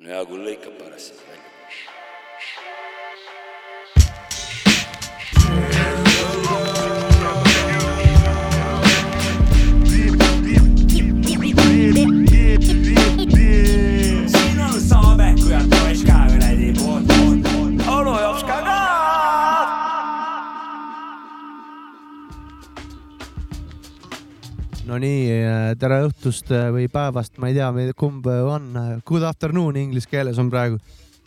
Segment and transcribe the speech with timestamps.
[0.00, 0.46] no hea küll
[24.90, 25.28] no nii,
[25.78, 28.72] tere õhtust äh, või päevast, ma ei tea, kumb on.
[29.06, 30.80] Good afternoon inglise keeles on praegu,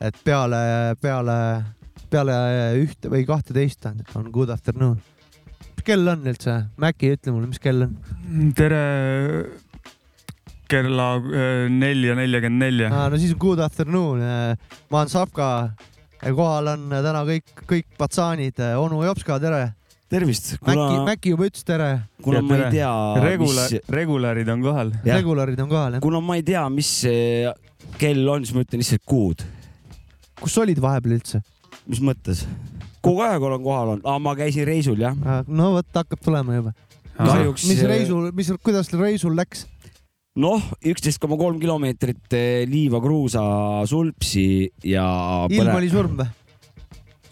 [0.04, 0.60] et peale,
[1.02, 1.38] peale,
[2.12, 2.36] peale
[2.82, 4.98] ühte või kahteteist tähendab, on good afternoon.
[5.78, 6.58] mis kell on üldse?
[6.78, 7.96] Mäkki, ütle mulle, mis kell on?
[8.58, 8.84] tere
[10.74, 12.90] kella äh, nelja nelikümmend nelja.
[12.92, 14.26] no siis on good afternoon.
[14.90, 15.70] ma olen Sapka.
[16.24, 19.70] kohal on täna kõik, kõik patsaanid, onu Jopska, tere.
[20.14, 21.90] tervist, Mäkki, kuna, Mäkki juba ütles tere.
[22.24, 22.92] kuna ma ei tea,
[23.24, 24.94] Regula- mis, regularid on kohal.
[25.08, 26.04] Regularid on kohal, jah.
[26.04, 27.50] kuna ma ei tea, mis see
[28.02, 29.44] kell on, siis ma ütlen lihtsalt kuud.
[30.44, 31.44] kus olid vahepeal üldse?
[31.90, 32.46] mis mõttes?
[33.04, 35.18] kogu aeg olen kohal olnud, ma käisin reisul jah.
[35.48, 36.74] no vot, hakkab tulema juba.
[37.18, 37.68] kahjuks.
[37.70, 39.68] mis reisul, mis, kuidas reisul läks?
[40.40, 43.44] noh, üksteist koma kolm kilomeetrit eh, liiva kruusa
[43.90, 45.06] sulpsi ja.
[45.50, 46.32] ilm oli surm või?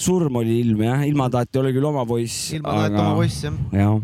[0.01, 2.51] Surm oli ilm jah, ilmataati oli küll oma poiss.
[2.57, 3.55] ilma tahet oma poiss jah.
[3.75, 3.99] jah,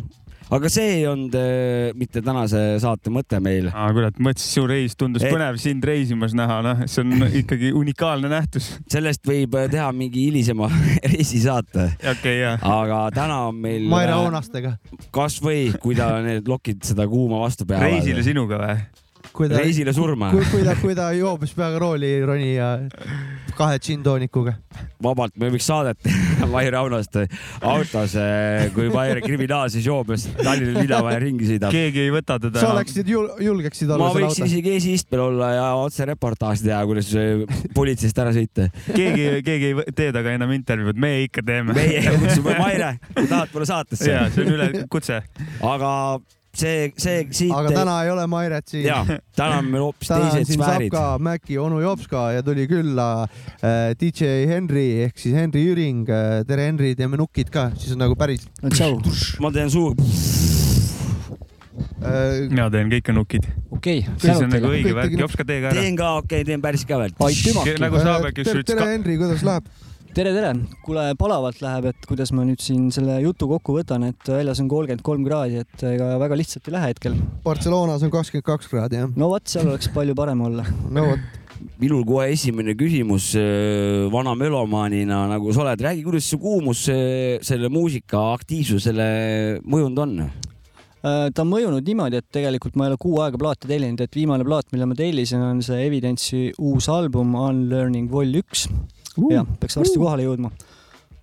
[0.57, 3.69] aga see ei olnud eh, mitte tänase saate mõte meil.
[3.71, 8.31] kurat, mõtlesin, su reis tundus Et- põnev sind reisimas näha, noh, see on ikkagi unikaalne
[8.31, 8.69] nähtus.
[8.91, 10.69] sellest võib eh, teha mingi hilisema
[11.13, 12.55] reisisaate, okei okay,, jaa.
[12.61, 13.89] aga täna on meil.
[13.91, 14.77] Maire Oonastega.
[15.15, 17.89] kasvõi, kui ta need lokid seda kuuma vastu peavad.
[17.89, 18.79] reisile sinuga või?
[19.37, 22.71] Kui ta, reisile surma kui, kui ta, kui ta joobes peaga rooli ei roni ja
[23.57, 24.53] kahe džinntoonikuga.
[25.03, 26.09] vabalt, me võiks saadet
[26.51, 27.25] Maire Aunaste
[27.61, 28.13] autos,
[28.75, 31.73] kui Maire kriminaalses joobes Tallinna linnaväe ringi sõidab.
[31.73, 32.71] keegi ei võta teda sa.
[32.75, 34.53] oleksid jul,, julgeksid olla ma võiksin autos?
[34.53, 38.69] isegi esiistmel olla ja otse reportaaži teha, kuidas äh, politseist ära sõita.
[38.87, 41.77] keegi, keegi ei tee temaga enam intervjuud, meie ikka teeme.
[41.77, 45.21] meie kutsume Maire, kui tahad tulla saatesse jaa, see on ülekutse.
[45.65, 45.91] aga
[46.57, 47.53] see, see siit.
[47.53, 48.85] aga täna ei ole Mairet siin.
[48.87, 49.01] ja,
[49.37, 50.97] täna on meil hoopis teised sfäärid.
[51.27, 56.41] Mäki, onu Jopska ja tuli külla äh, DJ Henry ehk siis Henry Jüring äh,.
[56.47, 58.99] tere, Henry, teeme nukid ka, siis on nagu päris tšau,
[59.43, 59.93] ma teen suu,
[62.01, 62.47] äh,.
[62.49, 63.49] mina teen kõik nukid.
[63.77, 65.83] okei, siis on nagu õige värk, tegid- jops ka tee ka ära.
[65.83, 67.13] teen ka, okei okay,, teen päris ka veel.
[67.29, 69.69] aitüma, nagu Saabek just tere, ütles tere Henry, kuidas läheb?
[70.17, 70.51] tere, tere.
[70.81, 74.69] kuule, palavalt läheb, et kuidas ma nüüd siin selle jutu kokku võtan, et väljas on
[74.71, 77.17] kolmkümmend kolm kraadi, et ega väga lihtsalt ei lähe hetkel.
[77.43, 79.11] Barcelonas on kakskümmend kaks kraadi jah.
[79.13, 80.65] no vot, seal oleks palju parem olla.
[80.89, 81.37] no vot,
[81.83, 87.37] minul kohe esimene küsimus äh, vana melomaanina, nagu sa oled, räägi, kuidas see kuumus äh,
[87.45, 89.07] selle muusika aktiivsusele
[89.69, 90.19] mõjunud on?
[90.25, 94.17] Äh, ta on mõjunud niimoodi, et tegelikult ma ei ole kuu aega plaate tellinud, et
[94.17, 98.65] viimane plaat, mille ma tellisin, on see Evidence'i uus album Unlearning Vol üks.
[99.31, 100.51] jah, peaks varsti kohale jõudma.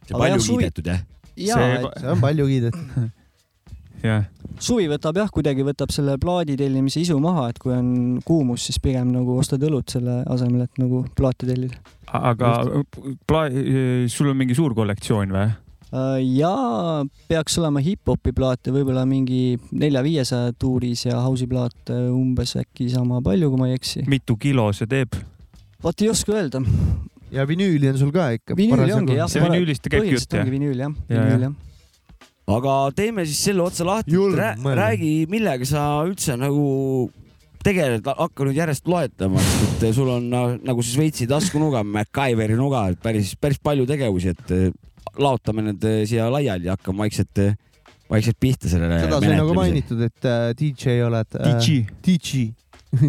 [0.05, 1.05] see palju jah, kiidetud jah?
[1.37, 3.11] ja See-, see on palju kiidetud.
[4.09, 4.29] jah,
[4.61, 7.91] suvi võtab jah, kuidagi võtab selle plaadi tellimise isu maha, et kui on
[8.27, 11.81] kuumus, siis pigem nagu ostad õlut selle asemel, et nagu plaati tellida.
[12.15, 12.57] aga
[13.27, 13.51] pla-,
[14.13, 15.53] sul on mingi suur kollektsioon või?
[15.95, 16.55] Äh, ja
[17.31, 23.53] peaks olema hip-hopi plaate võib-olla mingi nelja-viiesaja tuuris ja house'i plaate umbes äkki sama palju,
[23.53, 24.03] kui ma ei eksi.
[24.11, 25.15] mitu kilo see teeb?
[25.85, 26.65] vot ei oska öelda.
[27.35, 28.57] Ja vinüüli on sul ka ikka.
[28.59, 29.29] vinüüli ongi jah.
[29.31, 30.47] see vinüülist käibki jutt, jah?
[30.51, 31.53] vinüül jah, Ja, vinüül jah.
[32.57, 37.11] aga teeme siis selle otsa lahti Rää,, räägi, millega sa üldse nagu
[37.65, 42.59] tegeled, hakka nüüd järjest loetama, sest et sul on na- nagu see Šveitsi taskunuga, MacGyveri
[42.61, 44.53] nuga, et päris, päris palju tegevusi, et
[45.17, 47.41] laotame need siia laiali ja hakkame vaikselt,
[48.11, 49.55] vaikselt pihta sellele seda sai nagu.
[49.57, 51.39] mainitud, et äh, DJ oled.
[51.41, 52.45] DJ, DJ,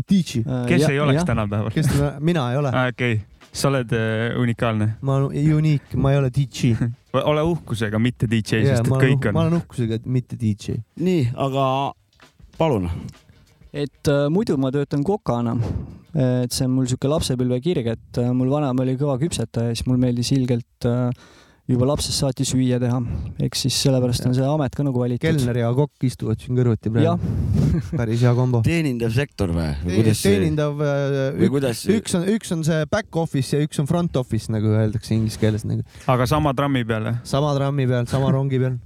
[0.07, 1.25] DJ, kes ei oleks?
[1.27, 1.71] tänapäeval?
[1.75, 3.19] kes ta, mina ei ole, aa, okei,
[3.55, 4.89] sa oled äh, unikaalne.
[5.01, 6.75] ma olen unique, ma ei ole DJ.
[7.31, 9.45] ole uhkusega, mitte DJ, Yeah, sest et ma olen, kõik ma on.
[9.45, 10.81] olen uhkusega, et mitte DJ.
[10.99, 11.67] nii, aga
[12.59, 12.89] palun.
[13.75, 15.55] et äh, muidu ma töötan kokana.
[16.15, 19.87] et see on mul sihuke lapsepõlvekirg, et äh, mul vanaema oli kõva küpsetaja ja siis
[19.87, 21.09] mul meeldis ilgelt äh,
[21.67, 23.01] juba lapsest saati süüa teha.
[23.39, 25.25] ehk siis sellepärast on see amet ka nagu valitud.
[25.27, 27.64] kelner ja kokk istuvad siin kõrvuti praegu.,
[27.99, 28.61] päris hea kombo.
[28.65, 29.69] teenindav sektor või?
[29.83, 30.75] või kuidas see, teenindav,
[31.39, 34.73] või kuidas, üks on, üks on see back office ja üks on front office, nagu
[34.73, 35.85] öeldakse inglise keeles nagu.
[36.11, 37.21] aga sama trammi peal, jah?
[37.27, 38.77] sama trammi peal, sama rongi peal.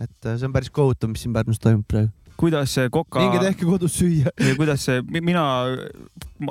[0.00, 2.12] et äh, see on päris kohutav, mis siin Pärnus toimub praegu.
[2.40, 4.32] kuidas see koka minge tehke kodus süüa.
[4.32, 5.46] ja kuidas see, mina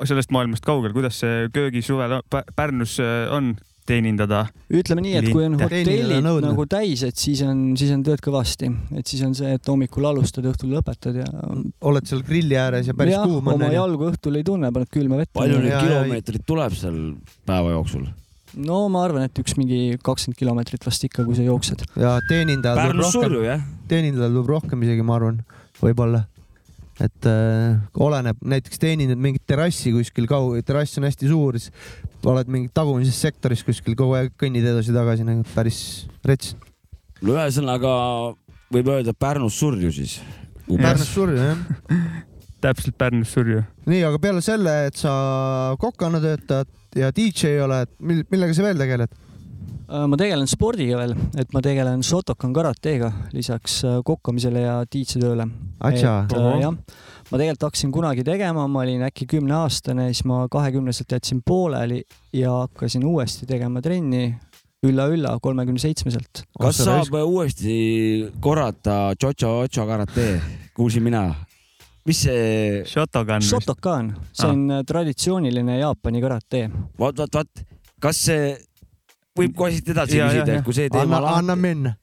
[0.03, 4.41] sellest maailmast kaugel, kuidas see köögisuvel Pä- Pärnus äh, on, teenindada.
[4.73, 8.69] ütleme nii, et kui on hotellid nagu täis, et siis on, siis on tööd kõvasti,
[8.97, 11.29] et siis on see, et hommikul alustad, õhtul lõpetad ja.
[11.85, 13.77] oled seal grilli ääres ja päris jah, kuum on oma onju.
[13.79, 15.33] jalgu õhtul ei tunne, paned külma vette.
[15.37, 17.01] palju neid Ja, ja- kilomeetreid tuleb seal
[17.45, 18.07] päeva jooksul?
[18.55, 21.85] no ma arvan, et üks mingi kakskümmend kilomeetrit vast ikka, kui sa jooksed.
[21.99, 25.43] ja teenindajal tuleb Pärnus rohkem, teenindajal tuleb rohkem isegi, ma arvan,
[25.81, 26.23] võib-olla.
[27.03, 31.73] et äh, oleneb, näiteks teenindad mingit terrassi kuskil kaug-, terrass on hästi suur, siis
[32.25, 35.79] oled mingi tagumises sektoris kuskil kogu aeg kõnnid edasi-tagasi nagu päris
[36.25, 36.55] rets.
[37.21, 37.91] no ühesõnaga
[38.73, 40.19] võib öelda, et Pärnus surju siis.
[40.67, 41.59] Pärnus surju jah.
[42.65, 43.61] täpselt Pärnus surju.
[43.85, 45.13] nii, aga peale selle, et sa
[45.81, 49.21] kokana töötad ja DJ oled, mil-, millega sa veel tegeled?
[49.85, 55.45] Äh, ma tegelen spordiga veel, et ma tegelen Shotokan karateega lisaks äh, kokkamisele ja tiitsetööle.
[55.85, 56.13] Atša.
[56.25, 57.03] et äh, jah,
[57.35, 61.97] ma tegelikult hakkasin kunagi tegema, ma olin äkki kümneaastane, siis ma kahekümneselt jätsin pooleli
[62.31, 64.37] ja hakkasin uuesti tegema trenni
[64.87, 66.45] ülla-ülla kolmekümne seitsmeselt.
[66.61, 67.73] kas saab uuesti
[68.39, 70.27] korrata Jojo-Ocho karate,
[70.77, 71.25] kuulsin mina.
[72.05, 73.51] mis see, Shotogun vist.
[73.51, 76.69] Shotokan, see on äh, traditsiooniline Jaapani karate.
[76.99, 77.65] vaat, vaat, vaat,
[77.99, 78.55] kas see
[79.35, 81.95] võib kohe siit edasi Ja, küsida, kui see teema anna, anna minna.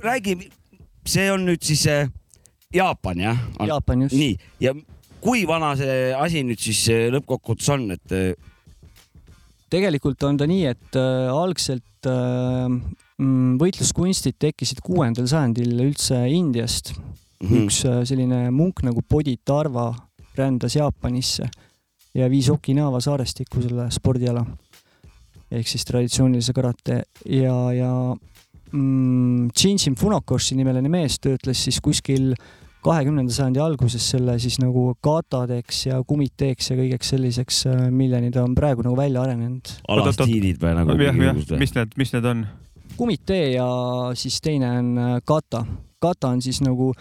[0.00, 0.38] räägi,
[1.04, 2.08] see on nüüd siis äh,
[2.72, 3.44] Jaapan jah?
[3.68, 4.16] Jaapan just.
[4.16, 4.74] nii, ja
[5.22, 8.32] kui vana see asi nüüd siis äh, lõppkokkuvõttes on, et äh,
[9.72, 16.94] tegelikult on ta nii, et äh, algselt äh, mm, võitluskunstid tekkisid kuuendal sajandil üldse Indiast.
[17.42, 17.64] mhm.
[17.64, 19.90] üks äh, selline munk nagu Bodhitarva
[20.36, 21.48] rändas Jaapanisse
[22.14, 24.44] ja viis Okinawa saarestikku selle spordiala
[25.52, 27.92] ehk siis traditsioonilise karate ja, ja
[28.72, 32.32] mm, Shinshin Funakoshi nimeline mees töötles siis kuskil
[32.82, 37.62] kahekümnenda sajandi alguses selle siis nagu katadeks ja kumiteeks ja kõigeks selliseks,
[37.94, 39.76] milleni ta on praegu nagu välja arenenud.
[39.88, 42.44] alastiilid või nagu jah, jah, mis need, mis need on?
[42.96, 43.66] kumitee ja
[44.14, 45.64] siis teine on äh, kata.
[45.98, 46.92] kata on siis nagu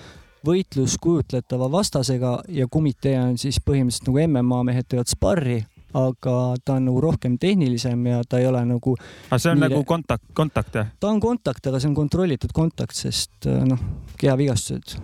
[0.45, 5.59] võitlus kujutletava vastasega ja kumitee on siis põhimõtteliselt nagu MMA mehed teevad sparri,
[5.93, 6.35] aga
[6.65, 8.95] ta on nagu rohkem tehnilisem ja ta ei ole nagu,
[9.29, 10.89] aga see on Nii- nagu kontakt, kontakt jah?
[10.99, 13.79] ta on kontakt, aga see on kontrollitud kontakt, sest äh, noh,
[14.17, 14.97] kehavigastused.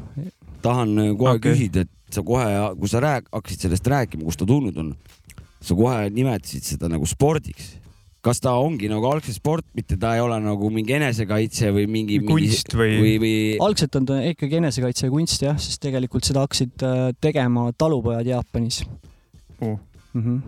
[0.67, 1.51] Tahan äh, kohe okay.
[1.51, 2.45] küsida, et sa kohe,
[2.79, 4.93] kui sa rääk-, hakkasid sellest rääkima, kust ta tulnud on,
[5.63, 7.75] sa kohe nimetasid seda nagu spordiks.
[8.27, 12.17] kas ta ongi nagu algselt sport, mitte ta ei ole nagu mingi enesekaitse või mingi
[12.27, 16.43] kunst või, või, või algselt on ta ikkagi enesekaitse ja kunst jah, sest tegelikult seda
[16.43, 18.81] hakkasid äh, tegema talupojad Jaapanis
[19.61, 19.79] Oh.
[20.13, 20.23] mm.
[20.23, 20.41] -hmm.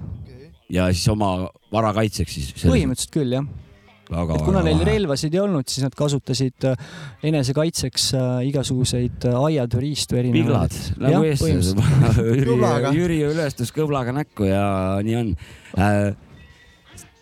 [0.70, 2.50] ja siis oma vara kaitseks siis?
[2.62, 3.69] põhimõtteliselt küll jah, väga,
[4.10, 6.88] et kuna neil relvasid ei olnud, siis nad kasutasid äh,
[7.30, 10.74] enesekaitseks äh, igasuguseid äh, aiad või riistu erinevaid.
[10.74, 11.84] piglad nagu eestlased.
[12.98, 14.64] Jüri ülestus kõblaga näkku ja
[15.06, 15.32] nii on.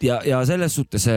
[0.03, 1.09] ja, ja selles suhtes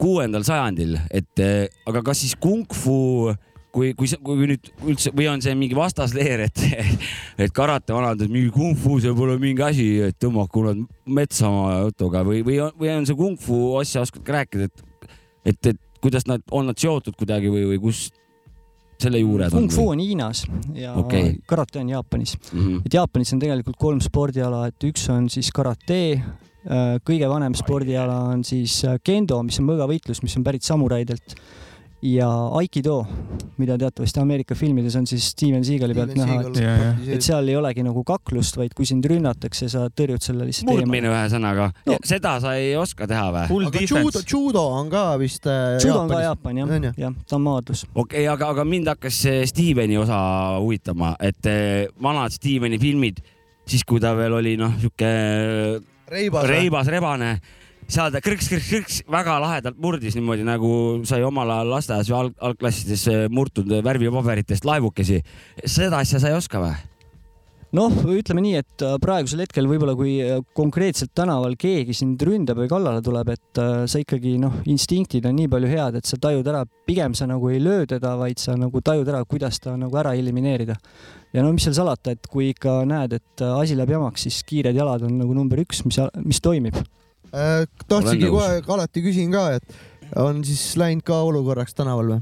[0.00, 1.42] kuuendal sajandil, et
[1.90, 3.34] aga kas siis kung-fu
[3.74, 6.62] kui, kui, kui nüüd üldse või on see mingi vastasleer, et,
[7.46, 11.80] et karate vanad, et mingi kung-fu, see pole mingi asi, et tõmmaku nad metsa oma
[11.86, 15.12] jutuga või, või on, või on see kung-fu asja oskad ka rääkida, et,
[15.52, 18.08] et, et kuidas nad, on nad seotud kuidagi või, või kus
[19.00, 19.64] selle juured on?
[19.64, 20.44] Kung Fu on Hiinas
[20.76, 21.38] ja okay.
[21.48, 22.36] karate on Jaapanis.
[22.52, 22.82] Mm -hmm.
[22.84, 26.20] et Jaapanis on tegelikult kolm spordiala, et üks on siis karate,
[27.08, 31.36] kõige vanem spordiala on siis äh, kendo, mis on mõõgavõitlus, mis on pärit samuraidelt
[32.02, 32.26] ja
[32.56, 33.02] aikido,
[33.60, 36.92] mida teatavasti Ameerika filmides on siis Steven Seagali pealt näha, et Ja, ja.
[37.16, 41.10] et seal ei olegi nagu kaklust, vaid kui sind rünnatakse, sa tõrjud selle lihtsalt murdmine
[41.12, 41.98] ühesõnaga No.
[42.04, 43.44] seda sa ei oska teha või?
[43.52, 46.22] Full aga judo, judo on ka vist äh, judo on ka.
[46.24, 47.84] Jaapan jah jah, ta on maadlus.
[47.94, 50.18] okei okay,, aga, aga mind hakkas see Steveni osa
[50.58, 53.20] huvitama, et eh, vanad Steveni filmid,
[53.68, 55.10] siis kui ta veel oli noh, sihuke
[56.10, 56.48] reibas.
[56.48, 57.34] reibas, rebane,
[57.90, 60.70] seal ta krõks-krõks-krõks väga lahedalt murdis niimoodi nagu
[61.08, 65.20] sai omal ajal lasteaias või alg- algklassides murtud värvipaberitest laevukesi.
[65.64, 66.78] seda asja sa ei oska või?
[67.76, 72.58] noh, ütleme nii, et äh, praegusel hetkel võib-olla kui äh, konkreetselt tänaval keegi sind ründab
[72.58, 76.18] või kallale tuleb, et äh, sa ikkagi noh, instinktid on nii palju head, et sa
[76.20, 79.76] tajud ära, pigem sa nagu ei löö teda, vaid sa nagu tajud ära, kuidas ta
[79.78, 80.76] nagu ära elimineerida.
[81.32, 84.74] ja no mis seal salata, et kui ikka näed, et asi läheb jamaks, siis kiired
[84.74, 86.74] jalad on nagu number üks, mis, mis toimib.
[87.30, 92.20] Äh, tahtsingi kohe, alati küsin ka, et on siis läinud ka olukorraks tänaval või?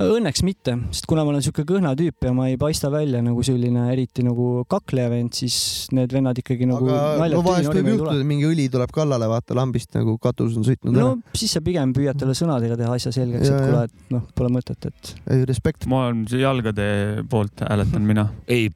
[0.00, 3.42] Õnneks mitte, sest kuna ma olen sihuke kõhna tüüp ja ma ei paista välja nagu
[3.44, 8.14] selline eriti nagu kakleja vend, siis need vennad ikkagi nagu aga no vahest võib juhtuda,
[8.16, 11.36] et mingi õli tuleb kallale, vaata lambist nagu katus on sõitnud no ära.
[11.42, 14.88] siis sa pigem püüad talle sõnadega teha asja selgeks, et kuule, et noh, pole mõtet,
[14.88, 15.88] et ei, respekt.
[15.90, 16.90] ma olen jalgade
[17.30, 18.28] poolt hääletan mina.
[18.48, 18.70] ei,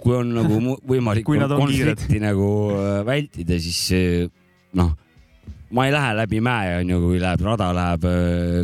[0.00, 4.32] kui on nagu mu- võimalik Kui nad on konflikti nagu äh, vältida, siis
[4.76, 4.96] noh,
[5.74, 8.06] ma ei lähe läbi mäe, onju, kui läheb, rada läheb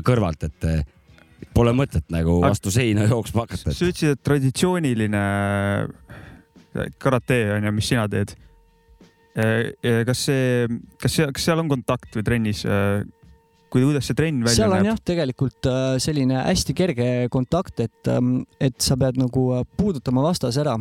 [0.06, 0.84] kõrvalt, et eh,
[1.54, 3.74] pole mõtet nagu vastu seina jooksma hakata.
[3.74, 5.24] sa ütlesid, et traditsiooniline
[7.02, 8.36] karate on ju, mis sina teed.
[9.32, 10.68] kas see,
[11.00, 12.64] kas see, kas seal on kontakt või trennis?
[13.72, 14.90] kui, kuidas see trenn välja seal on näeb?
[14.92, 18.12] jah, tegelikult äh, selline hästi kerge kontakt, et,
[18.60, 20.76] et sa pead nagu äh, puudutama vastase ära.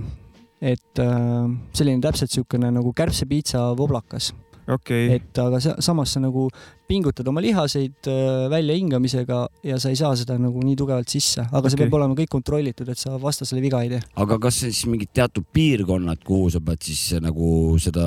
[0.61, 4.31] et äh, selline täpselt niisugune nagu kärbsepiitsa voblakas,
[4.67, 6.47] okei, et aga sa, samas sa nagu
[6.89, 11.63] pingutad oma lihaseid äh, väljahingamisega ja sa ei saa seda nagu nii tugevalt sisse, aga
[11.63, 11.73] okay.
[11.73, 14.03] see peab olema kõik kontrollitud, et sa vastasele viga ei tee.
[14.21, 18.05] aga kas see siis mingid teatud piirkonnad, kuhu sa pead siis nagu seda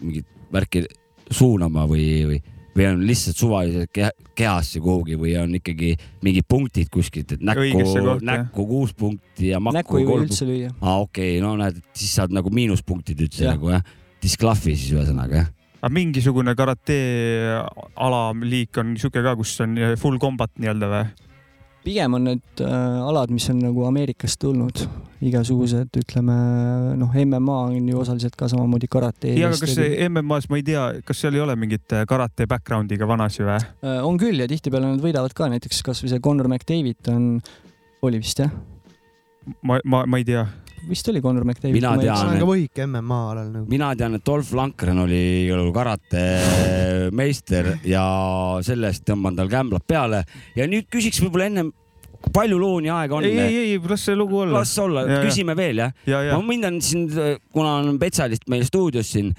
[0.00, 0.84] mingit värki
[1.30, 2.40] suunama või, või,
[2.76, 5.94] või on lihtsalt suvaliselt keha, kehasse kuhugi või on ikkagi
[6.26, 10.74] mingid punktid kuskilt, et näkku näkku kuus punkti ja näkku makku ei või üldse lüüa.
[10.80, 13.56] aa, okei okay,, no näed, siis saad nagu miinuspunktid üldse Jah.
[13.58, 13.86] nagu jah,
[14.22, 15.50] disklahvi siis ühesõnaga jah.
[15.80, 17.00] Aga mingisugune karate
[17.96, 21.04] alaliik on sihuke ka, kus on full combat nii-öelda või?
[21.84, 24.82] pigem on need äh, alad, mis on nagu Ameerikast tulnud,
[25.24, 26.36] igasugused, ütleme
[27.00, 29.32] noh, MMA on ju osaliselt ka samamoodi karate.
[29.38, 29.76] ja, aga kas
[30.08, 33.58] MM-as, ma ei tea, kas seal ei ole mingit äh, karate background'iga vanasi või?
[33.84, 37.30] Äh, on küll ja tihtipeale nad võidavad ka, näiteks kasvõi see Conor McDavid on,
[38.06, 38.52] oli vist jah,
[39.62, 40.44] ma, ma, ma ei tea.
[40.88, 41.74] Vist oli Conor McDavid.
[41.76, 43.66] Mina tean, on ka võhik MMA alal nagu.
[43.70, 45.22] mina tean, et Dolph Lankren oli
[45.74, 46.24] karate
[47.20, 48.04] meister ja
[48.64, 50.24] sellest tõmban tal kämblad peale
[50.56, 51.72] ja nüüd küsiks võib-olla ennem,
[52.34, 53.28] palju looni aega on?
[53.28, 54.60] ei, ei, ei, las see lugu olla.
[54.60, 55.96] las olla küsime veel jah.
[56.06, 57.08] ja, ja no mind on siin,
[57.52, 59.32] kuna on spetsialist meil stuudios siin,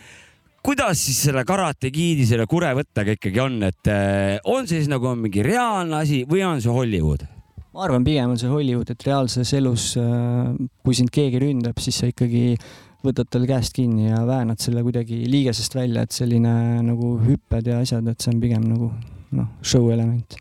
[0.65, 4.91] kuidas siis selle karate giidi selle kure võttega ikkagi on, et eh, on see siis
[4.91, 7.27] nagu mingi reaalne asi või on see Hollywood?
[7.71, 9.93] Ma arvan, pigem on see Hollywood, et reaalses elus,
[10.83, 12.57] kui sind keegi ründab, siis sa ikkagi
[13.01, 16.53] võtad tal käest kinni ja väänad selle kuidagi liigesest välja, et selline
[16.85, 18.91] nagu hüpped ja asjad, et see on pigem nagu
[19.37, 20.37] noh, show element.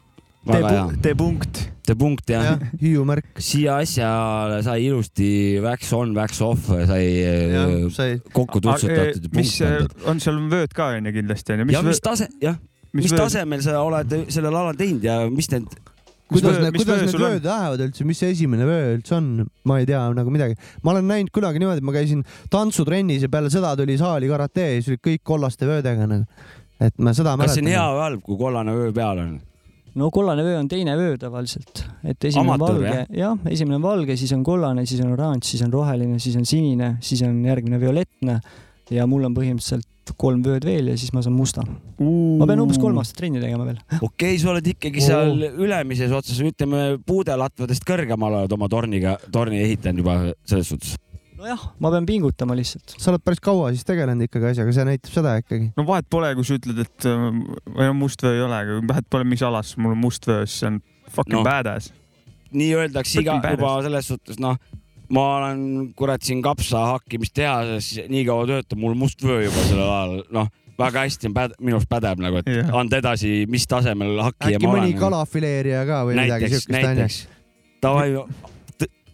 [1.04, 1.60] tee punkt.
[1.84, 3.40] see punkt jah jah, hiiumärk.
[3.44, 8.14] siia asjale sai ilusti wax on, wax off sai jah eh,, sai.
[8.32, 11.68] kokku tutsutatud ja mis äh, on seal vööd ka onju kindlasti onju.
[11.76, 12.56] ja mis tase, jah,
[12.96, 15.68] mis tasemel sa oled sellel alal teinud ja mis need,
[16.30, 17.25] kuidas need, kuidas need on?
[17.26, 19.28] vööd lähevad üldse, mis see esimene vöö üldse on,
[19.68, 20.56] ma ei tea nagu midagi.
[20.84, 24.66] ma olen näinud kunagi niimoodi, et ma käisin tantsutrennis ja peale seda tuli saali karate
[24.66, 26.49] ja siis olid kõik kollaste vöödega nagu.
[26.80, 29.37] et ma seda kas see on hea või halb, kui kollane vöö peal on?
[30.00, 33.87] no kollane vöö on teine vöö tavaliselt, et esimene on Amatöör, valge, jah, esimene on
[33.87, 37.42] valge, siis on kollane, siis on oranž, siis on roheline, siis on sinine, siis on
[37.44, 38.40] järgmine violettne
[38.90, 39.88] ja mul on põhimõtteliselt
[40.19, 41.64] kolm vööd veel ja siis ma saan musta.
[41.64, 43.79] ma pean umbes kolm aastat trenni tegema veel.
[43.99, 49.62] okei okay,, sa oled ikkagi seal ülemises otsas, ütleme puudelatvadest kõrgemal oled oma torniga, torni
[49.64, 50.17] ehitanud juba
[50.49, 50.97] selles suhtes.
[51.40, 52.97] nojah, ma pean pingutama lihtsalt.
[52.97, 55.71] sa oled päris kaua siis tegelenud ikkagi asjaga, see näitab seda ikkagi.
[55.76, 57.31] no vahet pole, kui sa ütled, et äh,
[57.71, 60.45] või no must vöö ei ole, aga vahet pole, mis alas mul on must vöö,
[60.47, 61.47] siis see on fucking No.
[61.47, 61.93] badass.
[62.50, 64.59] nii öeldakse iga juba selles suhtes, noh,
[65.11, 65.62] ma olen
[65.99, 71.05] kurat siin kapsa hakkimistehases nii kaua töötab, mul must vöö juba sellel ajal, noh, väga
[71.07, 72.71] hästi on päd-, minu arust pädeb nagu, et Jah.
[72.81, 75.02] anda edasi, mis tasemel hakkija äkki ma mõni olen.
[75.02, 76.87] kalafileerija ka või midagi näiteks, siukest onju.
[76.87, 77.21] näiteks.
[77.81, 78.09] Davai,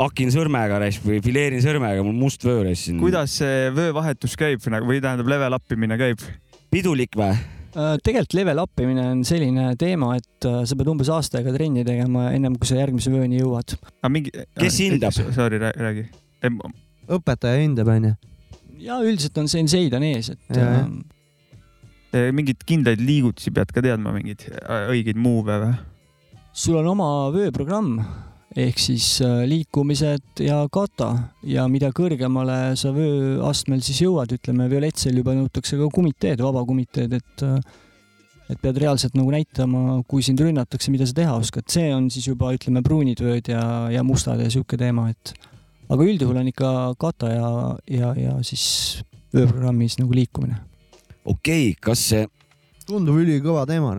[0.03, 3.01] hakin sõrmega reis või fileerin sõrmega, mul must vöö reis siin.
[3.03, 6.25] kuidas see vöövahetus käib nagu või tähendab level up imine käib?
[6.71, 7.35] pidulik või?
[7.77, 11.53] Äh, tegelikult level up imine on selline teema, et äh, sa pead umbes aasta aega
[11.53, 13.75] trenni tegema, ennem kui sa järgmise vööni jõuad.
[14.01, 14.33] aga mingi.
[14.57, 15.13] Kes hindab?
[15.37, 16.07] Sorry, räägi.
[17.19, 18.15] õpetaja hindab onju.
[18.81, 20.71] ja üldiselt on senseid on ees, et Ja,
[22.17, 25.77] äh, mingeid kindlaid liigutusi pead ka teadma, mingeid äh, õigeid move'e või?
[26.57, 27.99] sul on oma vööprogramm
[28.57, 31.11] ehk siis äh, liikumised ja kata
[31.45, 37.45] ja mida kõrgemale sa vööastmel siis jõuad, ütleme violetsel juba nõutakse ka kumiteed, vabakumiteed, et
[37.45, 37.59] äh,
[38.47, 42.29] et pead reaalselt nagu näitama, kui sind rünnatakse, mida sa teha oskad, see on siis
[42.29, 45.35] juba ütleme pruunid vööd ja, ja mustad ja sihuke teema, et
[45.91, 46.71] aga üldjuhul on ikka
[47.03, 47.51] kata ja,
[47.91, 49.03] ja, ja siis
[49.35, 50.61] vööprogrammis nagu liikumine.
[51.25, 52.29] okei okay,, kas see
[52.87, 53.97] tundub ülikõva teema.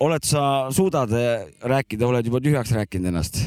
[0.00, 3.44] oled sa, suudad eh, rääkida, oled juba tühjaks rääkinud ennast?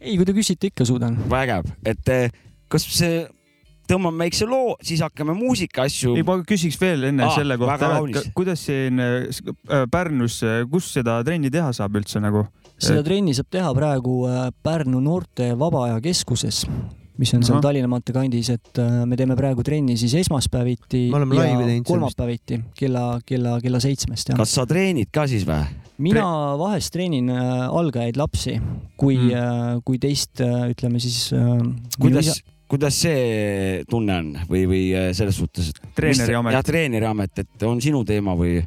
[0.00, 1.18] ei, kui te küsite, ikka suudan.
[1.30, 2.38] vägev, et eh,
[2.70, 3.24] kas see,
[3.88, 7.58] tõmbame väikse loo, siis hakkame muusika asju ei, ma küsiks veel enne Aa, ah, selle
[7.60, 12.46] kohta, et kuidas siin äh, Pärnus, kus seda trenni teha saab üldse nagu?
[12.78, 16.64] seda trenni saab teha praegu äh, Pärnu noorte vaba aja keskuses,
[17.18, 17.64] mis on seal Ahah.
[17.68, 23.06] Tallinna maantee kandis, et äh, me teeme praegu trenni siis esmaspäeviti ja seal kolmapäeviti kella,
[23.26, 24.38] kella, kella seitsmest jah.
[24.38, 25.64] kas sa treenid ka siis või?
[26.02, 26.24] mina
[26.60, 28.58] vahest treenin äh, algajaid lapsi,
[28.96, 29.34] kui Mm.
[29.34, 31.58] mm., kui teist äh, ütleme siis äh,.
[31.98, 32.38] kuidas,
[32.70, 34.82] kuidas see tunne on või, või
[35.16, 36.66] selles suhtes, et treeneri jah, amet.
[36.66, 38.60] treeneri amet, et on sinu teema või?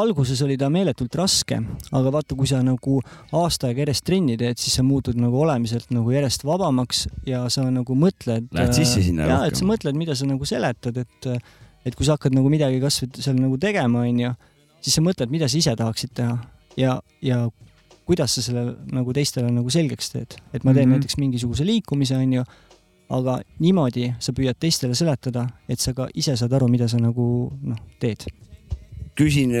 [0.00, 1.58] Alguses oli ta meeletult raske,
[1.94, 3.00] aga vaata, kui sa nagu
[3.32, 7.66] aasta aega järjest trenni teed, siis sa muutud nagu olemiselt nagu järjest vabamaks ja sa
[7.70, 8.48] nagu mõtled.
[8.54, 9.52] Lähed sisse sinna ja, rohkem.
[9.52, 11.28] et sa mõtled, mida sa nagu seletad, et,
[11.84, 14.34] et kui sa hakkad nagu midagi kasvõi seal nagu tegema, onju,
[14.84, 16.38] siis sa mõtled, mida sa ise tahaksid teha
[16.80, 17.44] ja, ja
[18.04, 20.92] kuidas sa selle nagu teistele nagu selgeks teed, et ma teen mm.
[20.92, 20.94] -hmm.
[20.98, 22.44] näiteks mingisuguse liikumise, onju,
[23.14, 27.52] aga niimoodi sa püüad teistele seletada, et sa ka ise saad aru, mida sa nagu
[27.62, 28.26] noh, teed.
[29.18, 29.54] Küsin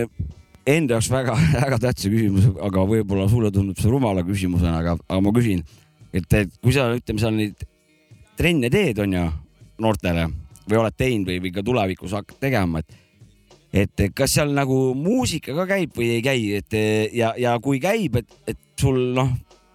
[0.66, 5.20] enda jaoks väga, väga tähtsa küsimuse, aga võib-olla sulle tundub see rumala küsimusena, aga, aga
[5.24, 5.62] ma küsin,
[6.12, 7.64] et, et kui sa ütleme seal neid
[8.38, 9.24] trenne teed, onju,
[9.84, 10.28] noortele
[10.64, 13.00] või oled teinud või, või ka tulevikus hakkad tegema, et
[13.74, 16.76] et kas seal nagu muusika ka käib või ei käi, et
[17.10, 19.32] ja, ja kui käib, et, et sul noh,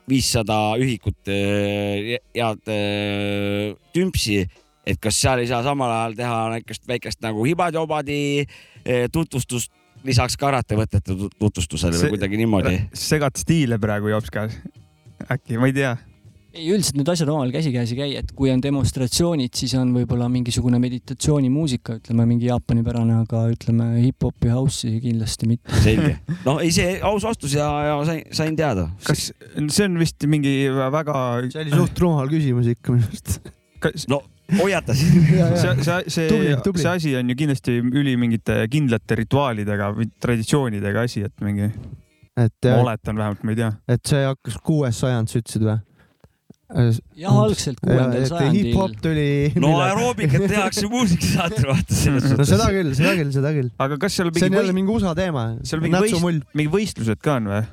[0.09, 4.39] viissada ühikut eh, head eh, tümpsi,
[4.89, 9.71] et kas seal ei saa samal ajal teha väikest, väikest nagu hibadi-obadi eh, tutvustust
[10.07, 12.75] lisaks karatevõtete tut- tutvustusele või kuidagi niimoodi?
[12.95, 14.59] segad stiile praegu jops käes.
[15.27, 15.97] äkki, ma ei tea.
[16.53, 20.29] ei, üldiselt need asjad omavahel käsikäes ei käi, et kui on demonstratsioonid, siis on võib-olla
[20.31, 25.83] mingisugune meditatsioonimuusika, ütleme mingi Jaapani-pärane, aga ütleme hip-hopi, house'i kindlasti mitte.
[25.83, 26.15] selge.
[26.47, 28.89] no ei, see aus vastus ja, ja sain, sain teada.
[29.03, 31.21] kas see on vist mingi väga.
[31.51, 33.41] see oli suht rumal küsimus ikka minu arust.
[33.83, 34.23] kas no
[34.57, 35.25] hoiatasin.
[35.61, 41.25] see, see, see, see asi on ju kindlasti üli mingite kindlate rituaalidega või traditsioonidega asi,
[41.27, 41.69] et mingi,
[42.39, 43.71] et, ma oletan vähemalt, ma ei tea.
[43.89, 45.79] et see hakkas kuues sajand, sa ütlesid või?
[47.17, 48.69] jah, algselt kuuendal sajandil.
[48.69, 49.29] hip-hop tuli.
[49.57, 52.51] no aeroobikat tehakse muusikasaatel, vaata selles no suhtes.
[52.53, 53.71] seda küll, seda küll, seda küll.
[53.81, 55.45] aga kas seal see on mingi, jälle või, mingi USA teema.
[55.65, 57.63] seal mingi võist- mingi võistlused ka on või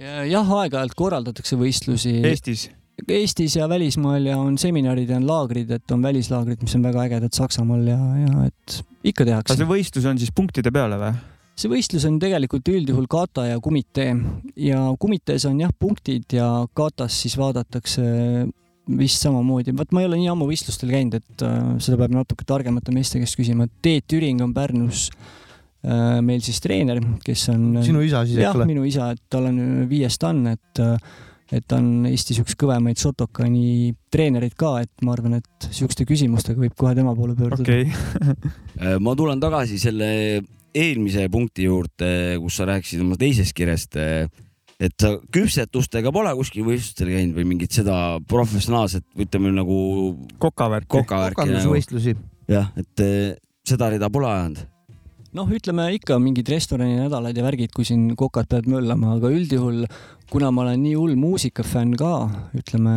[0.00, 2.68] jah, aeg-ajalt korraldatakse võistlusi Eestis?
[3.08, 7.06] Eestis ja välismaal ja on seminarid ja on laagrid, et on välislaagrid, mis on väga
[7.08, 9.68] ägedad Saksamaal ja, ja et ikka aga tehakse see.
[9.68, 11.12] võistlus on siis punktide peale või?
[11.60, 14.14] see võistlus on tegelikult üldjuhul kata ja kumitee
[14.64, 18.04] ja kumitees on jah punktid ja katas siis vaadatakse
[18.98, 22.46] vist samamoodi, vot ma ei ole nii ammu võistlustel käinud, et äh, seda peab natuke
[22.48, 23.68] targemate meeste käest küsima.
[23.84, 28.64] Teet Jüring on Pärnus äh, meil siis treener, kes on sinu isa siis jah äkki,
[28.64, 28.70] või?
[28.72, 30.82] minu isa, et tal on viies stann, et
[31.50, 36.60] et ta on Eestis üks kõvemaid Shotokani treenereid ka, et ma arvan, et siukeste küsimustega
[36.62, 38.54] võib kohe tema poole pöörduda okei okay.
[38.80, 40.06] Äh, ma tulen tagasi selle
[40.76, 43.98] eelmise punkti juurde, kus sa rääkisid oma teisest kirjast.
[44.80, 47.94] et sa küpsetustega pole kuskil võistlustel käinud või mingit seda
[48.28, 49.76] professionaalset, ütleme nagu
[50.40, 50.88] kokavärk.
[50.88, 51.50] kokavärki nagu..
[51.50, 52.16] kokandusvõistlusi.
[52.48, 53.34] jah, et eh,
[53.66, 54.62] seda rida pole ajanud.
[55.36, 59.84] noh, ütleme ikka mingid restorani nädalad ja värgid, kui siin kokad peavad möllama, aga üldjuhul,
[60.30, 62.14] kuna ma olen nii hull muusikafänn ka,
[62.58, 62.94] ütleme,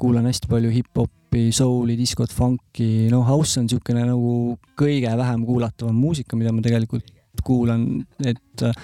[0.00, 5.96] kuulan hästi palju hip-hopi, soul'i, diskot, funk'i, no house on niisugune nagu kõige vähem kuulatavam
[5.98, 7.14] muusika, mida ma tegelikult
[7.46, 7.86] kuulan,
[8.24, 8.74] et äh,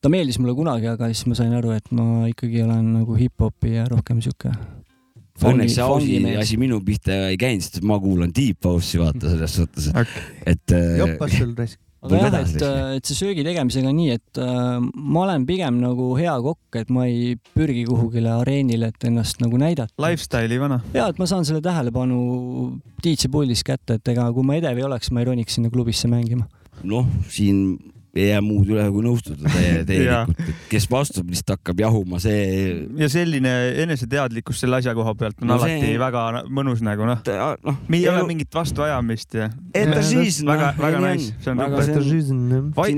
[0.00, 3.76] ta meeldis mulle kunagi, aga siis ma sain aru, et ma ikkagi olen nagu hip-hopi
[3.76, 4.76] ja rohkem niisugune
[5.38, 9.52] Õnneks see ausi asi minu pihta ei käinud, sest ma kuulan Deep House'i vaata selles
[9.54, 9.86] suhtes,
[10.42, 11.78] et eh, joppas sul raisk.
[12.04, 12.64] Aga jah, et,
[12.98, 16.92] et see söögi tegemisega on nii, et äh, ma olen pigem nagu hea kokk, et
[16.94, 19.94] ma ei pürgi kuhugile areenile, et ennast nagu näidata.
[20.02, 20.80] Lifestyle'i vana.
[20.94, 22.20] ja et ma saan selle tähelepanu
[23.04, 26.10] DJ puldis kätte, et ega kui ma edev ei oleks, ma ei roniks sinna klubisse
[26.10, 26.46] mängima.
[26.86, 27.78] noh, siin
[28.16, 32.38] ei jää muud üle kui nõustuda täie- täielikult, et kes vastub, lihtsalt hakkab jahuma, see
[32.98, 33.52] ja selline
[33.84, 37.20] eneseteadlikkus selle asja koha pealt on No no, see- alati väga mõnus nagu noh,
[37.64, 39.48] noh, ei ole mingit vastuajamist ja
[40.04, 41.32] siis, väga- väga nice.
[41.44, 41.60] See on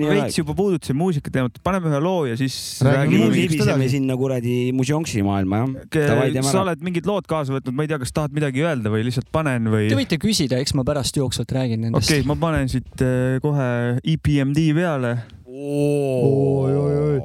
[0.07, 5.23] ole- veits juba puudutasin muusikateemat, paneme ühe loo ja siis Räägime libiseme sinna kuradi museonksi
[5.27, 6.43] maailma jah.
[6.51, 9.29] Sa oled mingid lood kaasa võtnud, ma ei tea, kas tahad midagi öelda või lihtsalt
[9.33, 9.99] panen või Te?
[9.99, 12.09] võite küsida, eks ma pärast jooksvalt räägin nendest.
[12.09, 13.69] Okei okay,, ma panen siit äh, kohe
[14.05, 15.00] EPMD peale
[15.47, 17.21] Oi-oi-oi.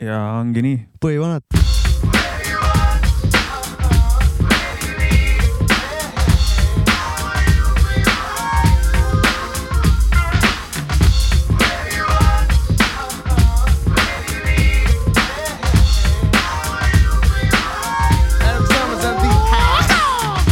[0.00, 0.78] ja ongi nii.
[1.00, 1.42] põhivanad.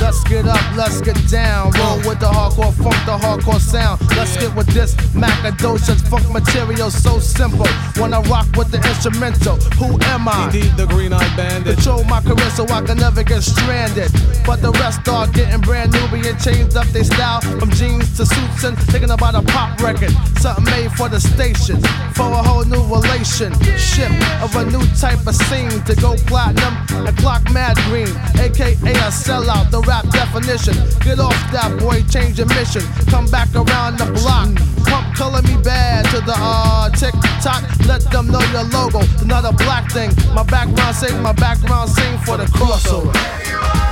[0.00, 1.72] Let's get up, let's get down.
[1.72, 3.99] Roll with the hardcore funk, the hardcore sound.
[4.20, 7.66] Let's get with this Macadocious funk material so simple.
[7.96, 9.56] Wanna rock with the instrumental.
[9.80, 10.44] Who am I?
[10.44, 11.76] Indeed, the green eyed bandit.
[11.76, 14.12] Control my career so I can never get stranded.
[14.44, 18.26] But the rest are getting brand new, being changed up their style from jeans to
[18.26, 20.12] suits and thinking about a pop record.
[20.40, 21.76] Something made for the station,
[22.16, 24.08] for a whole new relationship
[24.40, 26.72] of a new type of scene to go platinum
[27.06, 28.08] and clock mad green,
[28.40, 29.70] aka a sellout.
[29.70, 30.72] The rap definition.
[31.04, 32.80] Get off that boy, change your mission.
[33.12, 34.48] Come back around the block.
[34.88, 37.12] Pump color me bad to the uh tick
[37.44, 37.60] tock.
[37.86, 39.04] let them know your logo.
[39.26, 40.08] Not a black thing.
[40.32, 43.89] My background sing, my background sing for the crossover.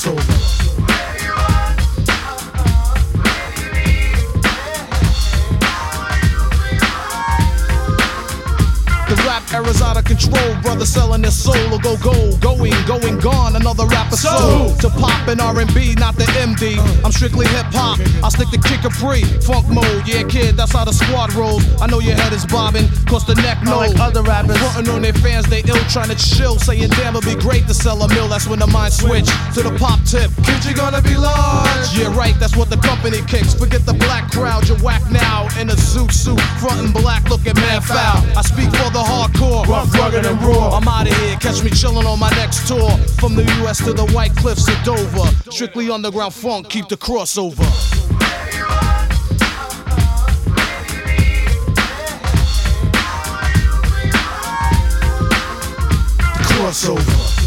[0.00, 0.27] The
[9.68, 13.56] rap out of control, brother selling their soul or go gold, going, going, gone.
[13.56, 16.78] Another rapper soul to pop in R&B, not the MD.
[17.04, 17.98] I'm strictly hip hop.
[18.22, 20.06] I stick to kick a free funk mode.
[20.06, 21.64] Yeah, kid, that's how the squad rolls.
[21.80, 23.78] I know your head is bobbing, cause the neck know.
[23.78, 27.28] Like other rappers, frontin' on their fans, they ill trying to chill, saying damn it'd
[27.28, 28.28] be great to sell a mill.
[28.28, 30.30] That's when the mind switch to the pop tip.
[30.44, 31.92] Kid, you gonna be large.
[31.92, 32.34] Yeah, right.
[32.38, 33.54] That's what the company kicks.
[33.54, 37.80] Forget the black crowd, you're whack now in a zoot suit, frontin' black, looking man
[37.80, 38.24] foul.
[38.36, 40.76] I speak for the hardcore, rough, rugged, and raw.
[40.76, 42.90] I'm out of here, catch me chillin' on my next tour.
[43.20, 45.30] From the US to the White Cliffs of Dover.
[45.50, 47.64] Strictly underground funk, keep the crossover.
[56.44, 57.37] Crossover.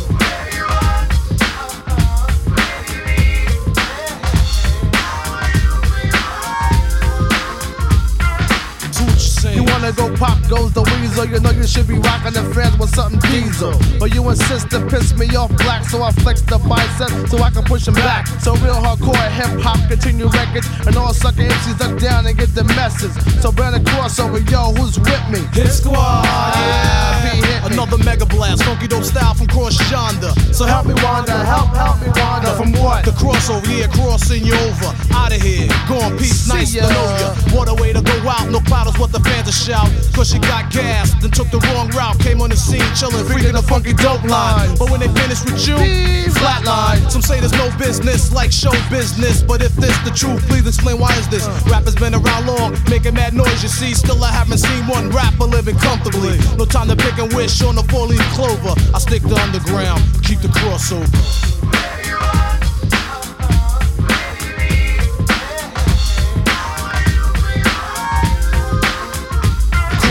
[10.22, 11.26] Pop goes the weasel.
[11.26, 13.74] You know you should be rocking the fans with something diesel.
[13.98, 17.50] But you insist to piss me off black, so I flex the bicep so I
[17.50, 18.28] can push them back.
[18.46, 22.54] So real hardcore hip hop continue records, and all sucker MCs duck down and get
[22.54, 23.18] the message.
[23.42, 25.42] So burn a crossover, yo, who's with me?
[25.58, 27.26] Hit squad, yeah.
[27.26, 27.74] Be hit.
[27.74, 30.30] Another mega blast, funky dope style from cross yonder.
[30.54, 32.54] So help me wander, help, help me wander.
[32.62, 33.06] From what?
[33.06, 34.94] The crossover, yeah, crossing you over.
[35.18, 36.86] Out of here, gone peace, See nice ya.
[36.86, 37.58] to know ya.
[37.58, 39.90] What a way to go out, no is what the fans are shout.
[40.14, 43.58] Cause she got gas, then took the wrong route, came on the scene, chillin', freaking
[43.58, 44.76] a funky dope line.
[44.78, 45.76] But when they finish with you,
[46.42, 47.10] flatline.
[47.10, 49.42] Some say there's no business like show business.
[49.42, 51.48] But if this the truth, please explain why is this?
[51.48, 51.70] Uh.
[51.72, 53.94] Rappers been around long, making mad noise, you see.
[53.94, 56.38] Still, I haven't seen one rapper living comfortably.
[56.58, 58.74] No time to pick and wish on the four leaf clover.
[58.94, 62.01] I stick to underground, keep the crossover.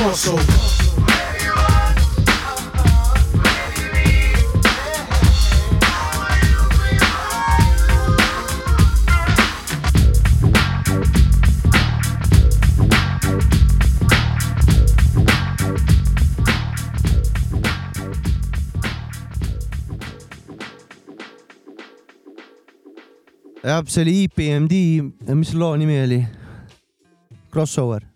[0.01, 0.45] Crossover.
[23.63, 24.73] jah, see oli EPMD,
[25.35, 26.27] mis loo nimi oli?
[27.53, 28.10] Crossover.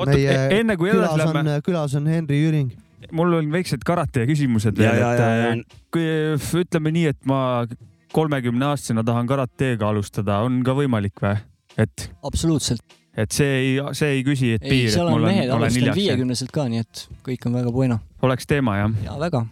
[0.00, 0.16] oota,
[0.56, 2.72] enne kui edasi lähme on, külas on Henri Jüring.
[3.16, 7.28] mul on väiksed karate küsimused ja, veel, ja, ja, ja et kui ütleme nii, et
[7.28, 7.40] ma
[8.12, 11.36] kolmekümne aastasena tahan karateega alustada, on ka võimalik või?
[11.78, 12.98] et, absoluutselt.
[13.16, 15.48] et see ei, see ei küsi, et ei, piir, et seal on mul on, mehed
[15.48, 18.98] olen alustanud viiekümneselt ka, nii et kõik on väga bueno oleks teema jah?
[19.06, 19.44] ja väga.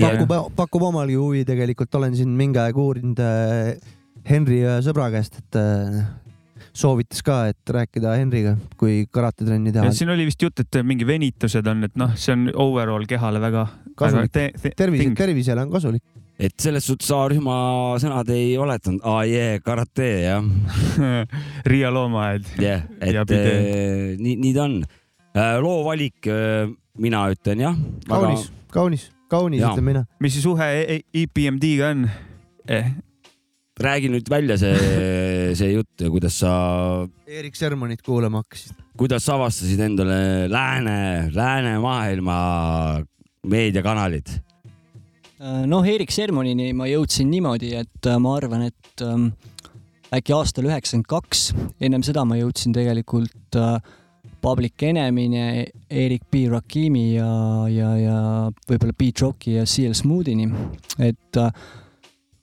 [0.00, 3.74] pakub, pakub omalgi huvi tegelikult, olen siin mingi aeg uurinud äh,
[4.26, 6.00] Henri ühe sõbra käest, et äh,
[6.76, 9.88] soovitas ka, et rääkida Henriga, kui karatetrenni teha.
[9.96, 13.66] siin oli vist jutt, et mingi venitused on, et noh, see on overall kehale väga.
[13.96, 14.28] Kasulik.
[14.34, 16.02] tervis tervise, tervisele on kasulik.
[16.38, 17.54] et selles suhtes A-rühma
[18.02, 20.44] sõnad ei oletanud, aa jee, karate jah,
[21.72, 22.44] Riia loomaaed.
[22.60, 24.76] jah, Ja et eh, nii, nii ta on.
[25.64, 26.28] loo valik,
[27.00, 27.76] mina ütlen jah.
[28.08, 29.72] kaunis, kaunis, kaunis Jaa.
[29.72, 30.04] ütlen mina.
[30.20, 32.06] mis see suhe E- EPMD-ga on
[32.68, 32.92] eh,?
[33.80, 34.72] räägi nüüd välja see,
[35.58, 36.52] see jutt, kuidas sa,
[37.26, 38.76] Erik Sermonit kuulama hakkasid.
[38.96, 40.96] kuidas sa avastasid endale lääne,
[41.34, 42.38] läänemaailma
[43.46, 44.40] meediakanalid?
[45.68, 49.28] noh, Erik Sermonini ma jõudsin niimoodi, et äh, ma arvan, et ähm,
[50.14, 53.76] äkki aastal üheksakümmend kaks, ennem seda ma jõudsin tegelikult äh,
[54.40, 56.46] Public Enemy'ni, Erik B.
[56.50, 57.30] Rakimi ja,
[57.72, 58.18] ja, ja
[58.68, 60.46] võib-olla Beat Rocki ja CL Smoothini,
[61.02, 61.66] et äh,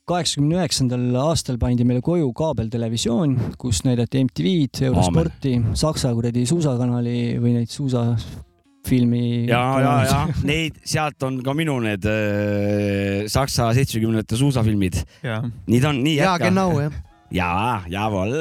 [0.08, 7.54] kaheksakümne üheksandal aastal pandi meile koju kaabeltelevisioon, kus näidati MTV-d, Eurosporti, Saksa kuradi suusakanali või
[7.56, 9.22] neid suusafilmi.
[9.48, 10.18] ja, ja, ja
[10.50, 15.00] neid, sealt on ka minu need äh, Saksa seitsmekümnendate suusafilmid.
[15.24, 15.40] ta
[15.88, 17.00] on, nii ja genau jah.
[17.40, 18.36] jaa, jawohl.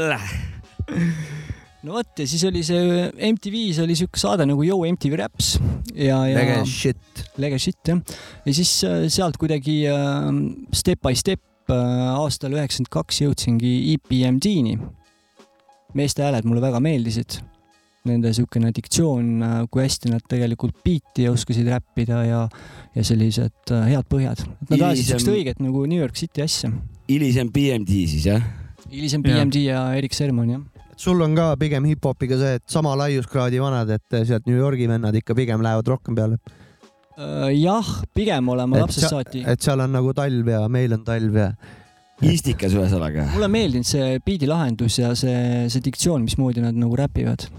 [1.83, 5.55] no vot ja siis oli see MTV-s oli siuke saade nagu Yo MTV Raps
[5.95, 7.25] ja, ja äge shit.
[7.39, 8.03] lege shit jah.
[8.43, 10.29] ja siis äh, sealt kuidagi äh,
[10.75, 14.77] step by step äh, aastal üheksakümmend kaks jõudsingi EPMD-ni.
[15.93, 17.41] meeste hääled mulle väga meeldisid.
[18.03, 22.41] Nende siukene diktsioon, kui hästi nad tegelikult biiti oskasid räppida ja,
[22.95, 24.41] ja sellised äh, head põhjad.
[24.67, 26.73] Nad ajasid siukest õiget nagu New York City asja.
[27.07, 28.43] hilisem BMD siis jah?
[28.91, 29.23] hilisem.
[29.23, 30.65] BMD ja Erik Sermon jah.
[30.97, 35.15] sul on ka pigem hip-hopiga see, et sama laiuskraadi vanad, et sealt New Yorgi vennad
[35.15, 36.37] ikka pigem lähevad rohkem peale.
[37.13, 39.43] Äh, jah, pigem olen ma Et lapsest sa- saati.
[39.45, 41.51] et seal on nagu talv ja meil on talv ja.
[42.21, 43.27] istikas ühesõnaga.
[43.35, 47.49] mulle meeldinud see biidi lahendus ja see, see diktsioon, mismoodi nad nagu räpivad.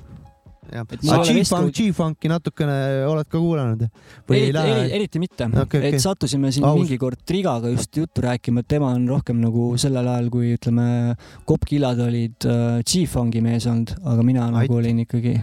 [0.74, 3.84] G-Funk, G-Funki natukene oled ka kuulanud
[4.26, 4.92] või ei eriti, lähe eri,?
[4.96, 5.90] eriti mitte okay,, okei.
[5.92, 6.80] et sattusime siin Aus.
[6.80, 11.14] mingi kord Trigaga just juttu rääkima, et tema on rohkem nagu sellel ajal, kui ütleme,
[11.46, 14.56] Kopkillad olid äh, G-Fungi mees olnud, aga mina Ait.
[14.56, 15.36] nagu olin ikkagi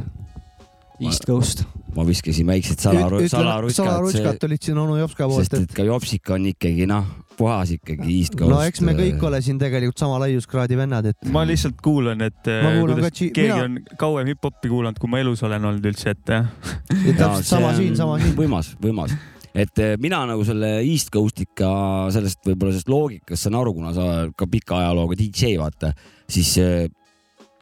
[1.08, 1.64] East Coast.
[1.96, 6.38] ma viskasin väiksed salaru-, salaruskad, salaruskat olid siin onu Jopska poolt, sest et ka Jopsika
[6.38, 7.04] on ikkagi noh,
[7.38, 8.52] puhas ikkagi East Coast.
[8.54, 12.48] no eks me kõik ole siin tegelikult sama laiuskraadi vennad, et ma lihtsalt kuulan, et
[12.48, 15.68] äh, kuulan kuidas ka G- keegi mina- on kauem hip-hopi kuulanud, kui ma elus olen
[15.72, 18.36] olnud üldse, et täpselt sama siin, sama siin.
[18.40, 19.18] võimas, võimas,
[19.52, 21.74] et eh, mina nagu selle East Coast ikka
[22.16, 25.92] sellest võib-olla sellest loogikast saan aru, kuna sa oled ka pika ajalooga DJ vaata,
[26.32, 26.56] siis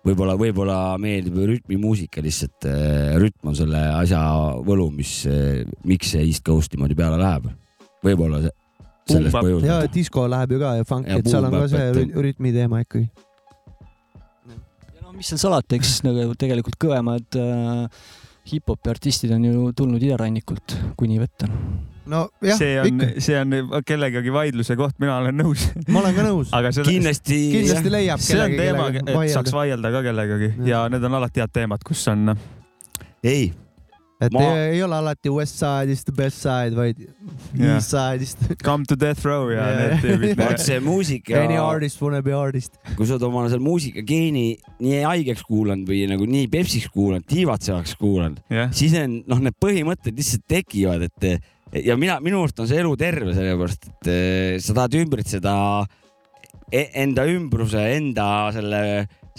[0.06, 2.68] võib-olla, võib-olla meeldib rütmimuusika lihtsalt,
[3.22, 4.22] rütm on selle asja
[4.66, 5.14] võlu, mis,
[5.88, 7.50] miks see East Coast niimoodi peale läheb.
[8.06, 8.54] võib-olla see,
[9.10, 9.66] sellest Boom-bap.
[9.68, 12.54] ja disko läheb ju ka ja funk, et seal on ka see et- rü- rütmi
[12.56, 13.10] teema ikkagi.
[14.96, 17.86] ja no mis seal salata, eks nagu tegelikult kõvemad äh,
[18.52, 21.50] hip-hopi artistid on ju tulnud idarannikult, kui nii võtta.
[22.10, 25.70] no jah, see on see on kellegagi vaidluse koht, mina olen nõus.
[25.88, 26.54] ma olen ka nõus.
[26.58, 29.94] aga selle, kindlasti, kindlasti leiab see on kellegi, teema, et saaks vaielda.
[29.94, 30.70] ka kellegagi Jah.
[30.74, 32.34] ja need on alati head teemad, kus on
[33.24, 33.52] ei,
[34.20, 36.98] et ma- ei, ei ole alati west side'ist the best side, vaid
[37.56, 37.78] Jah.
[37.78, 38.42] east side'ist.
[38.68, 39.78] Come to death row ja Jaa.
[39.80, 40.34] need tüübid.
[40.44, 42.76] vot see muusika, Any artist wanna be artist.
[42.98, 44.48] kui sa oled oma seal muusikageeni
[44.84, 49.56] nii haigeks kuulanud või nagu nii pepsiks kuulanud, tiivatsevaks kuulanud, jah, siis on noh, need
[49.64, 51.30] põhimõtted lihtsalt tekivad, et
[51.86, 55.56] ja mina, minu arust on see elu terve, sellepärast et eh, sa tahad ümbritseda
[56.74, 58.82] e- enda ümbruse enda selle,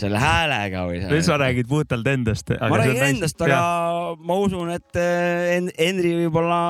[0.00, 2.50] selle häälega või nüüd sa räägid puhtalt endast.
[2.60, 6.60] ma räägin endast, aga ma usun, et eh, En- Henri võib-olla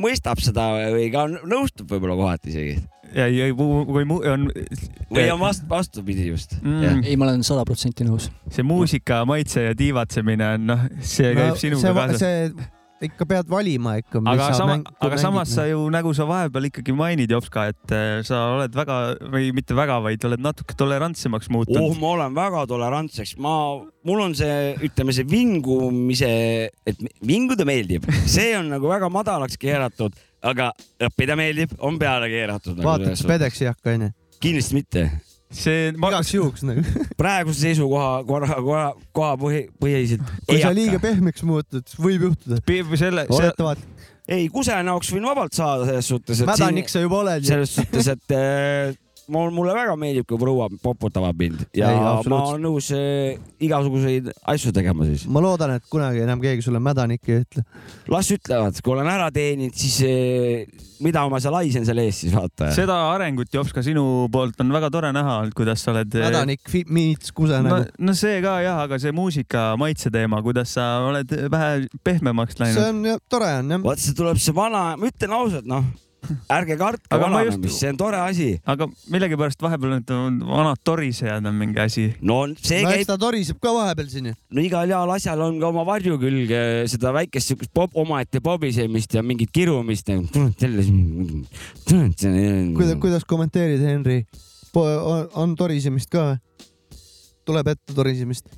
[0.00, 2.76] mõistab seda või ka nõustub võib-olla kohati isegi
[3.16, 4.48] ja, ja kui mu- on
[5.08, 7.04] või on vast-, vastupidi just Mm.
[7.06, 8.28] ei, ma olen sada protsenti nõus.
[8.50, 12.66] see muusika maitse ja tiivatsemine on noh, see käib sinuga kaasas.
[13.04, 14.20] Ikka pead valima ikka.
[14.30, 18.42] aga sama, aga samas sa ju nagu sa vahepeal ikkagi mainid, Jopska, et äh, sa
[18.54, 18.98] oled väga
[19.32, 21.98] või mitte väga, vaid oled natuke tolerantsemaks oh, muutunud.
[22.00, 23.54] ma olen väga tolerantseks, ma,
[24.08, 26.32] mul on see, ütleme see vingumise,
[26.86, 30.72] et vinguda meeldib, see on nagu väga madalaks keeratud, aga
[31.10, 32.88] õppida meeldib, on peale keeratud nagu.
[32.88, 34.12] vaata, kas pedeks ei hakka onju.
[34.40, 35.08] kindlasti mitte.
[35.52, 36.84] see, ma, igaks juhuks nagu.
[37.20, 42.60] praeguse seisukoha korra, koha, koha põhi, põhiliselt kui sa liiga pehmeks muutud, võib juhtuda.
[42.98, 43.82] selle, see, oletavalt,
[44.26, 48.96] ei, kusenäoks võin vabalt saada selles suhtes, mädanik sa juba oled selles suhtes, et äh,
[49.32, 54.30] mul, mulle väga meeldib, kui proua poputavad mind ja Ei, ma olen nõus äh, igasuguseid
[54.52, 55.26] asju tegema siis.
[55.30, 57.64] ma loodan, et kunagi enam keegi sulle mädanik ei ütle.
[58.12, 62.34] las ütlevad, kui olen ära teeninud, siis eh, mida ma seal haisen seal ees siis
[62.36, 62.70] vaata.
[62.76, 66.18] seda arengut, Jops, ka sinu poolt on väga tore näha olnud, kuidas sa oled.
[66.22, 70.76] mädanik, miits, kuse no nagu., no see ka jah, aga see muusika maitse teema, kuidas
[70.78, 72.82] sa oled vähe pehmemaks see läinud.
[72.88, 73.86] on jah, tore on jah.
[73.90, 75.86] vot see tuleb see vana, ma ütlen ausalt, noh,
[76.56, 78.48] ärge kartke vananemist see on tore asi.
[78.66, 82.06] aga millegipärast vahepeal need on vanad torisejad on mingi asi.
[82.20, 84.34] no see no eks käib, ta toriseb ka vahepeal siin ju.
[84.50, 86.62] no igal heal asjal on ka oma varju külge
[86.92, 90.10] seda väikest siukest pop, omaette pobisemist ja mingit kirumist.
[92.76, 94.24] kuidas, kuidas kommenteerid, Henri?
[94.76, 96.38] on, on torisemist ka või?
[97.46, 98.48] tuleb ette torisemist?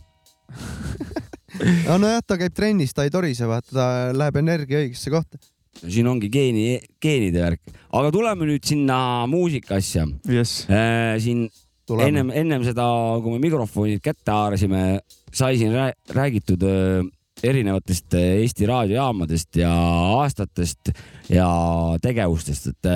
[2.02, 5.40] nojah, ta käib trennis, ta ei torise, vaata, ta läheb energia õigesse kohta.
[5.84, 10.06] Siin ongi geeni, geenide värk, aga tuleme nüüd sinna muusika asja.
[10.28, 10.64] jess.
[11.22, 11.46] siin
[12.04, 12.86] ennem, ennem seda,
[13.24, 15.00] kui me mikrofonid kätte haarasime,
[15.32, 17.02] sai siin rää- räägitud öö,
[17.42, 19.72] erinevatest öö, Eesti raadiojaamadest ja
[20.18, 20.90] aastatest
[21.32, 21.48] ja
[22.02, 22.90] tegevustest, et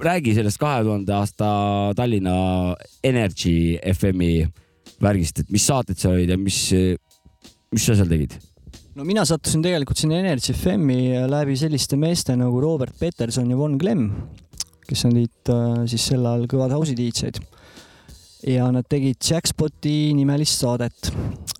[0.00, 1.48] räägi sellest kahe tuhande aasta
[1.96, 4.46] Tallinna Energy FM-i
[5.02, 6.60] värgist, et mis saated seal olid ja mis,
[7.72, 8.36] mis sa seal tegid?
[8.96, 13.76] No mina sattusin tegelikult sinna Energy FM-i läbi selliste meeste nagu Robert Peterson ja Von
[13.80, 14.08] Glemm,
[14.88, 17.42] kes olid äh, siis sel ajal kõvad house'i DJ-d.
[18.46, 21.10] ja nad tegid Jackpoti nimelist saadet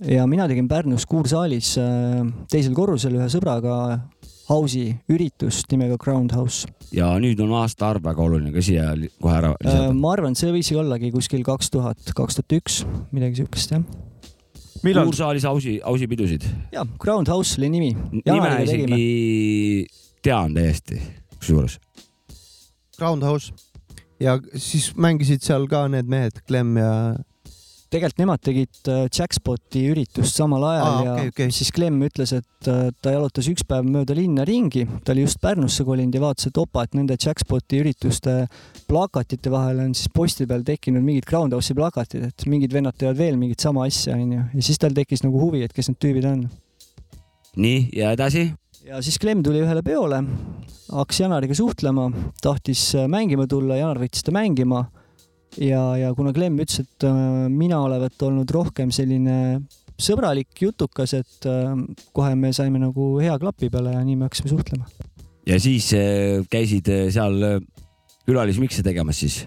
[0.07, 2.22] ja mina tegin Pärnus Kuursaalis äh,
[2.53, 3.77] teisel korrusel ühe sõbraga
[4.49, 6.64] house'i üritust nimega Ground House.
[6.94, 9.92] ja nüüd on aastaarv väga oluline ka siia kohe ära Äh, lisada.
[9.92, 13.85] ma arvan, et see võis ollagi kuskil kaks tuhat, kaks tuhat üks, midagi siukest jah.
[14.82, 15.06] millal?
[15.08, 16.48] Kuursaalis ausi, ausipidusid.
[16.72, 17.92] ja Ground House oli nimi.
[18.24, 19.86] nime isegi
[20.22, 21.00] tean täiesti,
[21.38, 21.78] kusjuures.
[22.98, 23.52] Roundhouse,
[24.20, 26.92] ja siis mängisid seal ka need mehed, Clem ja
[27.92, 31.55] tegelikult nemad tegid äh, Jackspoti üritust samal ajal Aa, ja okei, okei.
[31.55, 35.40] siis Clem ütles, et äh, ta jalutas üks päev mööda linna ringi, ta oli just
[35.42, 38.37] Pärnusse kolinud ja vaatas, et opa, et nende Jackspoti ürituste
[38.90, 43.40] plakatite vahele on siis posti peal tekkinud mingid Groundhouse'i plakatid, et mingid vennad teevad veel
[43.40, 44.44] mingit sama asja, onju.
[44.55, 46.46] ja siis tal tekkis nagu huvi, et kes need tüübid on.
[47.57, 48.49] nii ja edasi?
[48.87, 50.20] ja siis Clem tuli ühele peole,
[50.90, 52.11] hakkas Janariga suhtlema,
[52.42, 54.87] tahtis äh, mängima tulla, Janar võttis ta mängima
[55.62, 59.60] ja, ja kuna Clem ütles, et äh, mina olevat olnud rohkem selline
[59.96, 61.72] sõbralik jutukas, et äh,
[62.16, 64.88] kohe me saime nagu hea klapi peale ja nii me hakkasime suhtlema.
[65.48, 67.62] ja siis äh, käisid seal
[68.26, 69.44] külalismikse tegemas siis?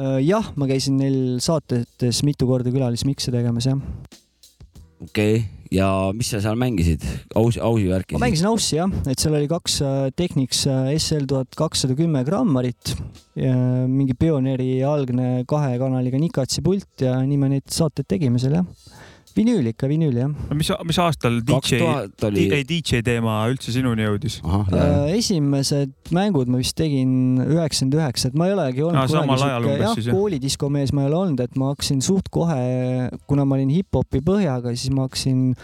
[0.00, 3.80] Jah, ma käisin neil saatetes mitu korda külalismikse tegemas, jah.
[5.02, 7.04] okei okay., ja mis sa seal mängisid?
[7.38, 8.16] aus, ausi värki?
[8.16, 12.24] ma mängisin Aussi jah, et seal oli kaks äh, Technics äh, SL tuhat kakssada kümme
[12.26, 12.94] grammarit,
[13.36, 18.66] mingi pioneeri algne kahe kanaliga Nikatsi pult ja nii me neid saateid tegime seal jah.
[19.36, 20.30] Vinüül ikka, vinüül jah.
[20.56, 21.80] mis, mis aastal DJ,
[22.28, 22.46] oli...
[22.56, 24.40] ei DJ teema üldse sinuni jõudis?
[24.44, 29.42] Äh, esimesed mängud ma vist tegin üheksakümmend üheksa, et ma ei olegi olnud no, kunagi
[29.44, 32.58] siuke, jah, koolidiskomees ma ei ole olnud, et ma hakkasin suht kohe,
[33.30, 35.54] kuna ma olin hip-hopi põhjaga, siis ma hakkasin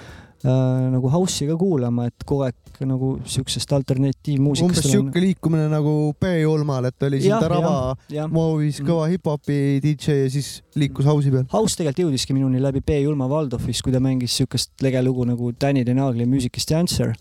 [0.44, 4.85] nagu house'i ka kuulama, et kogu aeg nagu siuksest alternatiivmuusikast.
[4.85, 7.96] umbes siuke liikumine nagu B-Ulmal, et oli siin Tarava,
[8.31, 8.87] moovis Mm.
[8.87, 11.46] kõva hip-hopi DJ ja siis liikus house'i peal.
[11.53, 16.27] House tegelikult jõudiski minuni läbi B-Ulma Waldorfis, kui ta mängis siukest legelugu nagu Danny Denagli
[16.27, 17.14] Music is the answer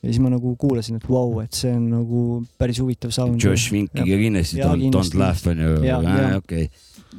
[0.00, 2.20] ja siis ma nagu kuulasin, et vau wow,, et see on nagu
[2.60, 3.40] päris huvitav sound.
[3.42, 5.74] Josh Winkiga kindlasti, Don't, don't laugh on ju,
[6.36, 6.70] okei.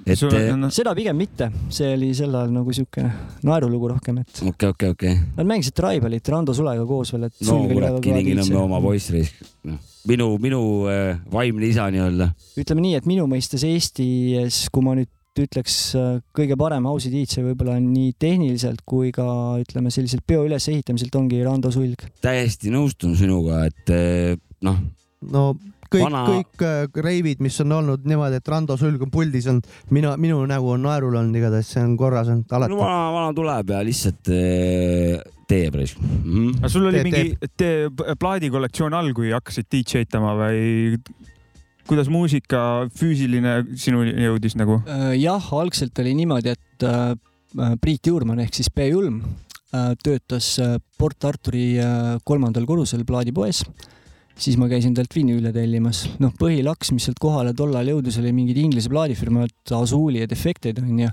[0.06, 0.18] Et
[0.74, 3.06] seda pigem mitte, see oli sel ajal nagu siuke
[3.48, 4.44] naerulugu rohkem, et.
[4.48, 5.16] okei, okei, okei.
[5.38, 7.40] Nad mängisid Tribalit Rando Sulega koos veel, et.
[7.48, 12.32] no kurat, Kilingi-Nõmme oma poiss risk, noh minu, minu äh, vaimne isa nii-öelda.
[12.58, 15.76] ütleme nii, et minu mõistes Eestis, kui ma nüüd ütleks
[16.36, 19.24] kõige parem house'i DJ võib-olla nii tehniliselt kui ka
[19.62, 22.04] ütleme selliselt peo ülesehitamiselt ongi Rando Sulg.
[22.24, 23.94] täiesti nõustun sinuga, et
[24.68, 24.82] noh.
[25.32, 25.46] no
[25.92, 30.16] kõik Vana..., kõik reivid, mis on olnud niimoodi, et Rando Sulg on puldis olnud, mina,
[30.22, 32.74] minu nägu on naerul olnud igatahes, see on korras olnud alati.
[32.74, 34.32] no vana, vana tuleb ja lihtsalt
[35.52, 36.62] teeb risk mm.
[36.62, 38.06] aga sul oli teeb, mingi teeb.
[38.22, 40.96] plaadikollektsioon all, kui hakkasid DJ-tama või
[41.90, 44.80] kuidas muusika füüsiline sinuni jõudis nagu?
[45.20, 47.14] jah, algselt oli niimoodi, et äh,
[47.82, 49.22] Priit Juurman ehk siis B Julm
[49.76, 50.54] äh, töötas
[51.00, 53.66] Port Arturi äh, kolmandal korrusel plaadipoes.
[54.42, 58.60] Siis ma käisin talt vinüüle tellimas, noh, põhilaks, mis sealt kohale tollal jõudis, oli mingid
[58.62, 61.12] Inglise plaadifirmad, Azuli ja Defected onju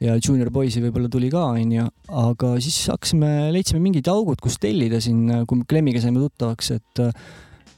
[0.00, 1.84] ja Junior Boysi võib-olla tuli ka, onju,
[2.22, 7.06] aga siis hakkasime, leidsime mingid augud, kus tellida siin, kui me Klemmiga saime tuttavaks, et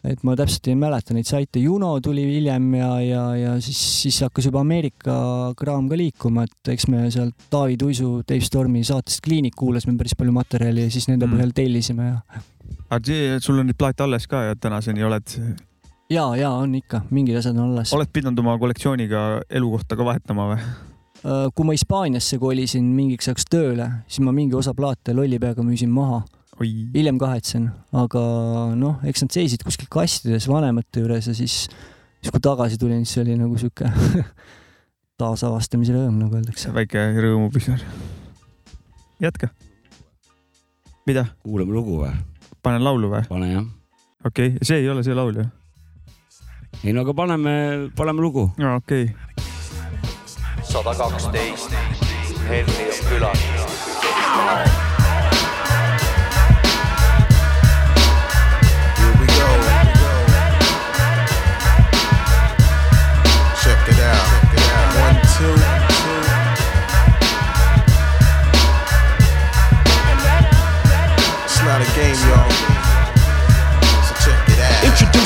[0.03, 4.19] et ma täpselt ei mäleta neid saite, Juno tuli hiljem ja, ja, ja siis, siis
[4.25, 5.15] hakkas juba Ameerika
[5.59, 10.17] kraam ka liikuma, et eks me sealt Taavi Tuisu, Dave Stormi saatest Kliinik kuulasime päris
[10.19, 11.37] palju materjali ja siis nende mm.
[11.37, 12.43] põhjal tellisime ja.
[12.93, 15.37] Aga sul on neid plaate alles ka ja tänaseni oled?
[16.13, 17.93] ja, ja on ikka, mingid asjad on alles.
[17.97, 20.61] oled pidanud oma kollektsiooniga elukohta ka vahetama või?
[21.55, 25.93] kui ma Hispaaniasse kolisin mingiks ajaks tööle, siis ma mingi osa plaate lolli peaga müüsin
[25.95, 26.23] maha
[26.61, 28.23] hiljem kahetsen, aga
[28.79, 31.65] noh, eks nad seisid kuskil kastides vanemate juures ja siis,
[32.21, 33.89] siis kui tagasi tulin, siis oli nagu sihuke
[35.23, 36.75] taasavastamise rõõm, nagu öeldakse.
[36.75, 37.83] väike rõõmupisar.
[39.23, 39.51] jätka.
[41.09, 41.27] mida?
[41.43, 42.13] kuulame lugu või?
[42.63, 43.25] Panen laulu või?
[43.29, 43.67] pane jah.
[44.27, 45.47] okei okay., see ei ole see laul ju?
[46.85, 47.57] ei no aga paneme,
[47.97, 48.49] paneme lugu.
[48.63, 49.15] aa, okei okay.
[50.63, 51.77] sada kaksteist,
[52.49, 54.82] Henri on külas.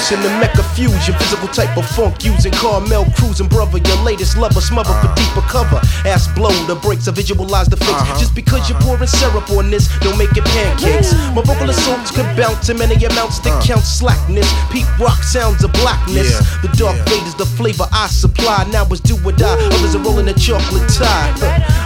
[0.07, 3.79] Introducing the Mecca fusion, physical type of funk using Carmel cruising, brother.
[3.79, 5.03] Your latest lover, smother uh.
[5.03, 5.81] for deeper cover.
[6.07, 7.91] Ass blow the brakes, I visualize the fix.
[7.91, 8.19] Uh-huh.
[8.19, 8.79] Just because uh-huh.
[8.79, 11.11] you're pouring syrup on this, don't make it pancakes.
[11.35, 13.67] My vocal assaults could bounce in many amounts that uh.
[13.67, 14.47] count slackness.
[14.71, 16.31] Peak rock sounds of blackness.
[16.31, 16.63] Yeah.
[16.63, 17.11] The dark yeah.
[17.11, 18.63] fade is the flavor I supply.
[18.71, 19.59] Now it's do or die.
[19.59, 21.35] Others are rolling a chocolate tie.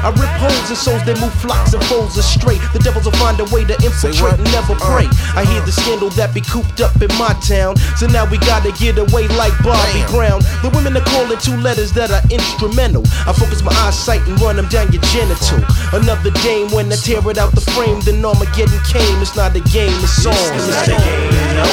[0.04, 2.60] I rip holes in souls that move flocks and foes astray.
[2.76, 5.08] The devils will find a way to infiltrate and never pray.
[5.32, 7.80] I hear the scandal that be cooped up in my town.
[7.96, 10.42] So now we gotta get away like Bobby Brown.
[10.62, 13.02] The women are calling two letters that are instrumental.
[13.26, 15.62] I focus my eyesight and run them down your genital.
[15.94, 19.18] Another dame when I tear it out the frame, then Armageddon came.
[19.22, 20.34] It's not a game, it's on.
[20.34, 21.66] It's, it's not a game, no.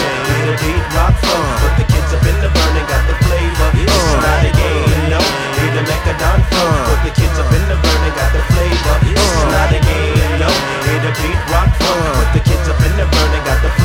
[0.48, 1.44] The deep rock fun.
[1.60, 3.70] Put the kids up in the burning, got the flavor.
[3.84, 5.20] It's not a game, no.
[5.58, 6.66] Need the mechadon fun.
[6.66, 6.88] Uh.
[6.88, 8.96] Put the kids up in the burning, got the flavor.
[9.12, 9.52] It's uh.
[9.52, 10.50] not a game, no.
[10.86, 11.98] Need a beat rock fun.
[11.98, 12.16] Uh.
[12.16, 13.77] Put the kids up in the burning, got the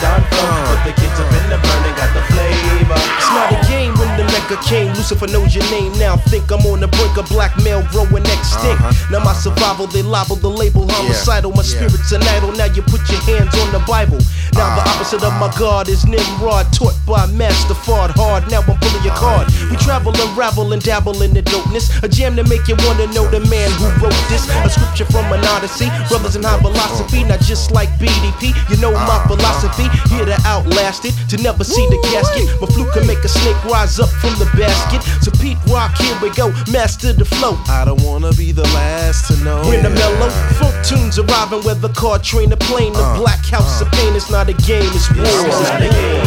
[0.00, 0.48] Don Funk.
[0.48, 0.64] Uh.
[0.72, 2.96] Put the kids up in the burning, got the flavor.
[2.96, 4.92] It's not a game when the mecca came.
[4.96, 6.16] Lucifer knows your name now.
[6.16, 8.80] Think I'm on the brink of blackmail growing extinct.
[8.80, 9.12] Uh-huh.
[9.12, 11.52] Now my survival, they libel the label homicidal.
[11.52, 11.86] My yeah.
[11.86, 12.52] spirit's an idol.
[12.52, 14.18] Now you put your hands on the Bible.
[14.56, 14.80] Now uh-huh.
[14.80, 18.16] the opposite of my God is Nimrod, taught by Master Fard.
[18.16, 19.44] Hard, now I'm pulling your uh-huh.
[19.44, 19.49] card.
[19.80, 21.88] We travel and ravel and dabble in the dopeness.
[22.02, 24.44] A jam to make you wanna know the man who wrote this.
[24.64, 25.88] A scripture from an Odyssey.
[26.08, 28.52] Brothers in high philosophy, not just like BDP.
[28.68, 29.88] You know my philosophy.
[30.12, 32.60] Here to outlast it, to never see the casket.
[32.60, 35.02] My flute can make a snake rise up from the basket.
[35.24, 37.56] So Pete Rock, here we go, master the flow.
[37.68, 39.64] I don't wanna be the last to know.
[39.64, 40.28] When the mellow
[40.60, 43.86] funk tunes arriving, whether car, train, or plane, the uh, black house uh.
[43.86, 44.14] of pain.
[44.14, 45.24] It's not a game, it's war.
[45.24, 46.26] It's not a game.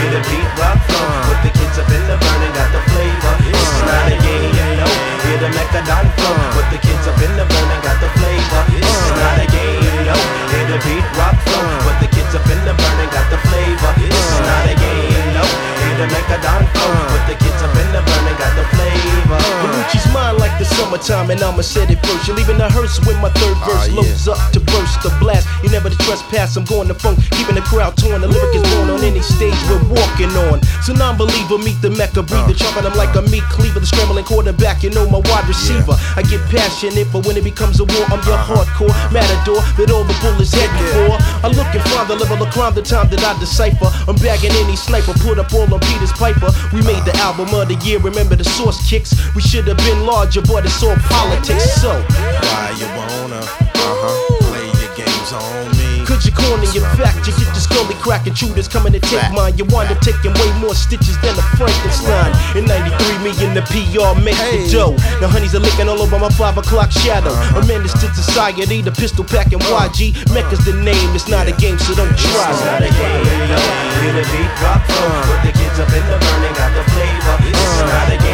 [0.00, 1.04] Hear the beat rock flow.
[1.28, 3.34] Put the kids up in the burning, got the flavor.
[3.50, 4.88] It's not a game, no.
[5.26, 6.34] Hear the Mechadon flow.
[6.54, 8.62] Put the kids up in the burning, got the flavor.
[8.74, 10.16] It's not a game, no.
[10.54, 11.66] Hear the beat rock flow.
[11.86, 13.92] Put the kids up in the burning, got the flavor.
[14.06, 15.44] It's not a game, no.
[15.82, 16.94] Hear the Mechadon flow.
[17.10, 19.40] Put the kids up in the burning, got the flavor.
[19.60, 20.39] Like the
[20.80, 22.26] summertime, and I'ma set it first.
[22.26, 25.44] You're leaving the hearse when my third ah, verse loads up to burst the blast.
[25.62, 28.20] You never to trespass, I'm going to funk, keeping the crowd torn.
[28.24, 30.64] The lyric is born on any stage we're walking on.
[30.80, 32.62] So non-believer meet the Mecca Breathe the breather, uh.
[32.64, 33.80] chopping them like a meat cleaver.
[33.80, 35.94] The scrambling quarterback, you know my wide receiver.
[36.16, 38.64] I get passionate, but when it becomes a war, I'm your uh-huh.
[38.64, 39.12] hardcore uh-huh.
[39.12, 41.20] matador that all the bullets heading for.
[41.44, 43.92] I look and find the level of crime, the time that I decipher.
[44.08, 46.48] I'm bagging any sniper, put up all on Peter's Piper.
[46.72, 49.12] We made the album of the year, remember the source kicks.
[49.34, 51.82] We should have been larger, but it's all politics.
[51.82, 56.06] So, Why you wanna, uh-huh, play your games on me?
[56.06, 57.26] Could you corner your fact?
[57.26, 59.58] You get the scully cracking shooters coming to take mine.
[59.58, 62.30] You wind up taking way more stitches than a Frankenstein.
[62.54, 64.94] In 93, me and the PR make the dough.
[65.18, 67.30] The honeys are licking all over my 5 o'clock shadow.
[67.30, 67.60] Uh-huh.
[67.60, 70.14] A menace to society, the pistol packing YG.
[70.14, 70.34] Uh-huh.
[70.34, 72.50] Mecca's the name, it's not a game, so don't try.
[72.50, 73.58] It's not a game, no.
[74.02, 75.10] Hear the beat rock flow.
[75.30, 77.34] Put the kids up in the burning, got the flavor.
[77.42, 77.86] It's uh-huh.
[77.86, 78.29] not a game.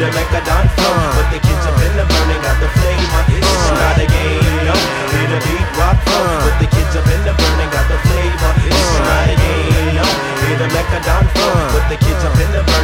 [0.00, 0.96] Hear the Mechadon flow.
[1.12, 3.20] Put the kids up in the burning, got the flavor.
[3.36, 4.72] It's not a game, no.
[5.12, 6.40] Hear the beat rock flow.
[6.40, 8.52] Put the kids up in the burning, got the flavor.
[8.64, 10.06] It's not a game, no.
[10.40, 11.52] Hear the Mechadon flow.
[11.76, 12.79] Put the kids up in the burning,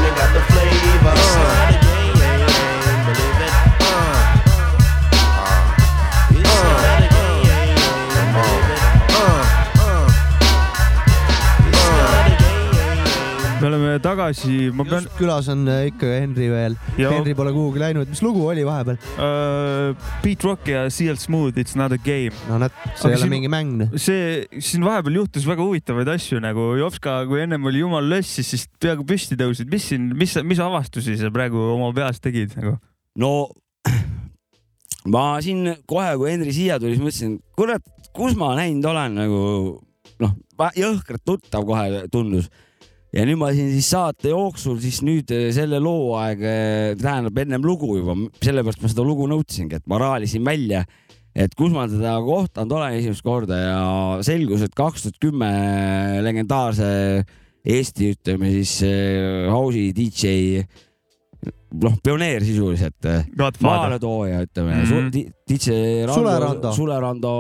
[14.03, 16.77] tagasi, ma pean külas on äh, ikka Henri veel.
[17.01, 17.13] Joo.
[17.15, 18.99] Henri pole kuhugi läinud, mis lugu oli vahepeal?
[19.17, 22.35] uh,, Beat Rock ja CL Smooth, It's not a game.
[22.51, 23.77] no näed, see ei ole mingi mäng.
[23.83, 23.95] noh.
[24.01, 28.53] see, siin vahepeal juhtus väga huvitavaid asju nagu Jopska, kui ennem oli jumal löss, siis,
[28.55, 29.71] siis peaaegu püsti tõusid.
[29.73, 32.77] mis siin, mis, mis avastusi sa praegu oma peas tegid nagu?
[33.23, 33.33] no
[35.15, 37.85] ma siin kohe, kui Henri siia tuli, siis mõtlesin, kurat,
[38.17, 39.43] kus ma näinud olen nagu
[40.23, 40.37] noh,
[40.77, 42.51] jõhkralt tuttav kohe tundus.
[43.17, 46.43] Ja nüüd ma siin siis saate jooksul siis nüüd eh, selle loo aeg,
[47.01, 50.85] tähendab ennem lugu juba, sellepärast ma seda lugu nõudsingi, et ma raalisin välja,
[51.37, 53.79] et kus ma teda kohtanud olen esimest korda ja
[54.27, 55.53] selgus, et kaks tuhat kümme
[56.27, 56.91] legendaarse
[57.67, 60.61] Eesti, ütleme siis eh, house'i DJ
[61.83, 63.09] noh, pioneer sisuliselt,
[63.65, 64.77] maaletooja, ütleme.
[64.77, 65.33] Mm, -hmm.
[65.51, 66.73] DJ Rando, Sule Rando.
[66.77, 67.33] Sule Rando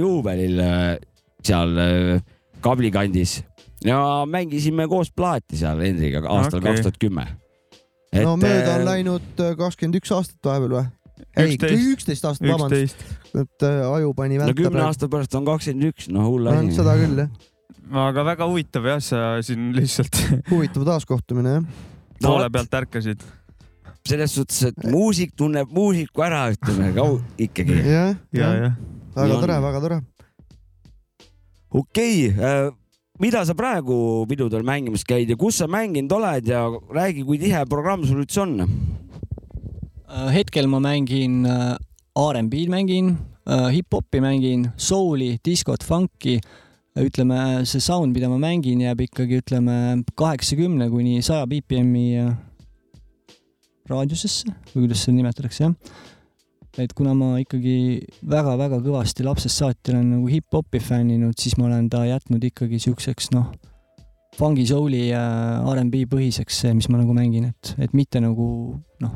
[0.00, 0.62] juubelil
[1.44, 1.76] seal
[2.64, 3.42] Kabli kandis
[3.84, 7.26] ja mängisime koos plaati seal Hendriga aastal kaks tuhat kümme.
[8.14, 10.84] no mööda on läinud äh, kakskümmend üks aastat vahepeal või?
[11.36, 11.56] ei,
[11.92, 12.24] Üksteist.
[12.24, 13.04] aastat, vabandust,
[13.34, 14.92] et äh, aju pani no välta kümne praegu.
[14.92, 16.76] aasta pärast on kakskümmend üks, no hull asi.
[16.78, 17.32] seda küll jah,
[18.08, 20.20] aga väga huvitav jah, sa siin lihtsalt
[20.52, 21.66] huvitav taaskohtumine jah.
[22.22, 23.24] No poole pealt ärkasid.
[24.06, 26.92] selles suhtes, et muusik tunneb muusiku ära, ütleme
[27.42, 27.78] ikkagi.
[27.82, 28.80] jah, ja, jah,
[29.16, 30.00] väga tore, väga tore.
[31.74, 32.72] okei okay,,
[33.22, 37.60] mida sa praegu pidudel mängimas käid ja kus sa mänginud oled ja räägi, kui tihe
[37.70, 38.56] programm sul üldse on?
[40.08, 41.76] Äh, hetkel ma mängin äh,
[42.14, 46.38] R'n'B-d mängin, hip-hopi mängin, soul'i, diskot, funk'i.
[46.94, 52.36] ütleme, see sound, mida ma mängin, jääb ikkagi, ütleme kaheksakümne kuni saja BPM-i äh,
[53.90, 56.04] raadiusesse või kuidas seda nimetatakse, jah.
[56.82, 57.76] Et kuna ma ikkagi
[58.30, 63.30] väga-väga kõvasti lapsest saati olen nagu hip-hopi fänninud, siis ma olen ta jätnud ikkagi siukseks,
[63.34, 63.52] noh,
[64.38, 65.22] fungi, soul'i ja
[65.62, 68.48] R'n'B põhiseks see, mis ma nagu mängin, et, et mitte nagu
[69.04, 69.14] noh,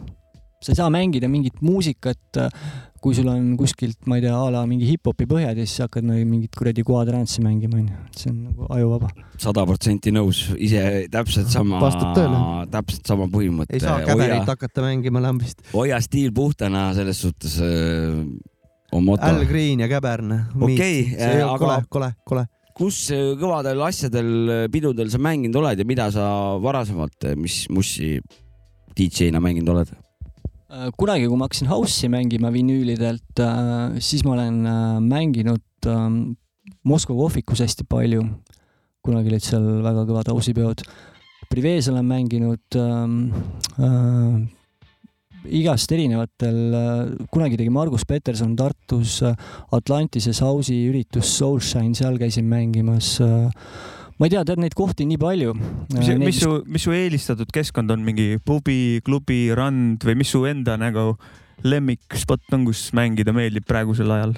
[0.63, 2.41] sa ei saa mängida mingit muusikat,
[3.03, 6.07] kui sul on kuskilt, ma ei tea, a la mingi hip-hopi põhjad ja siis hakkad
[6.09, 8.03] nagu mingit kuradi quadrantsi mängima, onju.
[8.17, 9.11] see on nagu ajuvaba.
[9.39, 10.83] sada protsenti nõus, ise
[11.13, 11.81] täpselt sama
[12.71, 13.75] täpselt sama põhimõte.
[13.77, 15.63] ei saa käberit hakata mängima lambist.
[15.73, 18.23] hoia stiil puhtana selles suhtes äh,
[18.93, 19.45] on moto Al.
[19.47, 20.33] Green ja käbern.
[20.61, 22.45] Okei, see äh, aga- kole, kole, kole.
[22.79, 26.27] kus äh, kõvadel asjadel, äh, pidudel sa mänginud oled ja mida sa
[26.63, 28.17] varasemalt, mis mussi
[28.97, 29.97] DJ-na mänginud oled?
[30.69, 33.41] Äh, kunagi, kui ma hakkasin house'i mängima vinüülidelt,
[34.05, 34.59] siis ma olen
[35.01, 36.19] mänginud ähm,
[36.85, 38.27] Moskva kohvikus hästi palju.
[39.01, 40.83] kunagi olid seal väga kõvad house'i peod.
[41.49, 43.15] Privees olen mänginud ähm,
[43.81, 44.37] äh,
[45.57, 46.61] igast erinevatel,
[47.33, 49.23] kunagi tegi Margus Peterson Tartus
[49.73, 53.15] Atlantises house'i üritus Soulshine, seal käisin mängimas.
[54.19, 55.55] Ma ei tea, tead neid kohti nii palju.
[55.95, 60.43] mis, mis su, mis su eelistatud keskkond on, mingi pubi, klubi, rand või mis su
[60.51, 61.13] enda nagu
[61.67, 64.35] lemmikspot on, kus mängida meeldib praegusel ajal?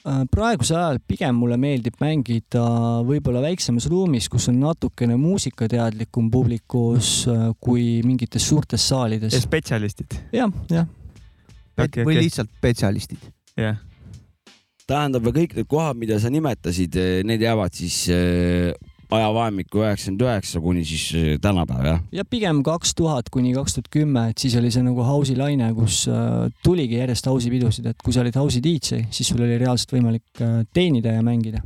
[0.00, 2.62] Äh, praegusel ajal pigem mulle meeldib mängida
[3.06, 9.36] võib-olla väiksemas ruumis, kus on natukene muusikateadlikum publikus äh, kui mingites suurtes saalides.
[9.42, 10.46] spetsialistid ja,?
[10.46, 10.88] jah, jah
[11.76, 12.06] okay,.
[12.06, 12.22] või okay.
[12.22, 13.26] lihtsalt spetsialistid.
[13.58, 13.82] jah yeah.
[14.86, 16.96] tähendab, kõik need kohad, mida sa nimetasid,
[17.26, 18.06] need jäävad siis
[19.14, 22.00] ajavahemikku üheksakümmend üheksa kuni siis äh, tänapäev, jah?
[22.14, 25.70] ja pigem kaks tuhat kuni kaks tuhat kümme, et siis oli see nagu house'i laine,
[25.76, 29.58] kus äh, tuligi järjest house'i pidusid, et kui sa olid house'i DJ, siis sul oli
[29.60, 31.62] reaalselt võimalik äh, teenida ja mängida.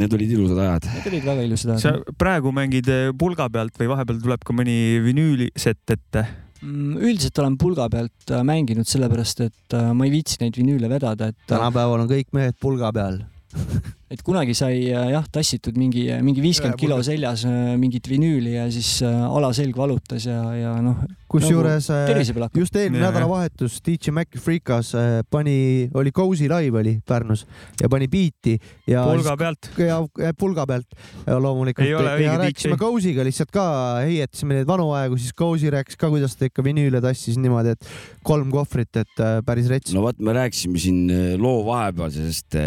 [0.00, 0.86] Need olid ilusad ajad.
[0.94, 1.82] Need olid väga ilusad ajad.
[1.82, 2.86] sa praegu mängid
[3.20, 6.24] pulga pealt või vahepeal tuleb ka mõni vinüülisett ette?
[6.60, 11.38] Mm, üldiselt olen pulga pealt mänginud, sellepärast et ma ei viitsi neid vinüüle vedada, et.
[11.50, 13.22] tänapäeval on kõik mehed pulga peal
[14.10, 18.66] et kunagi sai äh, jah tassitud mingi, mingi viiskümmend kilo seljas äh, mingit vinüüli ja
[18.72, 20.98] siis äh, alaselg valutas ja, ja noh.
[21.30, 24.90] kusjuures nagu just eelmine nädalavahetus DJ Maci Freekas
[25.30, 27.44] pani, oli Cozy live oli Pärnus
[27.78, 28.56] ja pani biiti
[28.90, 29.04] ja.
[29.06, 29.70] pulga pealt.
[29.78, 30.00] ja
[30.38, 31.86] pulga pealt ja loomulikult.
[31.86, 33.66] ja rääkisime Cozy'ga lihtsalt ka,
[34.02, 37.94] heietasime neid vanu aegu, siis Cozy rääkis ka, kuidas ta ikka vinüüle tassis niimoodi, et
[38.26, 39.94] kolm kohvrit, et päris rets.
[39.94, 41.06] no vot, me rääkisime siin
[41.38, 42.58] loo vahepealsest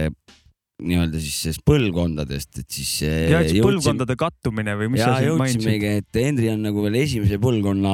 [0.84, 2.91] nii-öelda siis sellest põlvkondadest, et siis.
[3.05, 3.63] ja, et jõudsime...
[3.67, 5.86] põlvkondade kattumine või mis ja, sa siin mainisid?
[5.89, 7.93] et Henri on nagu veel esimese põlvkonna,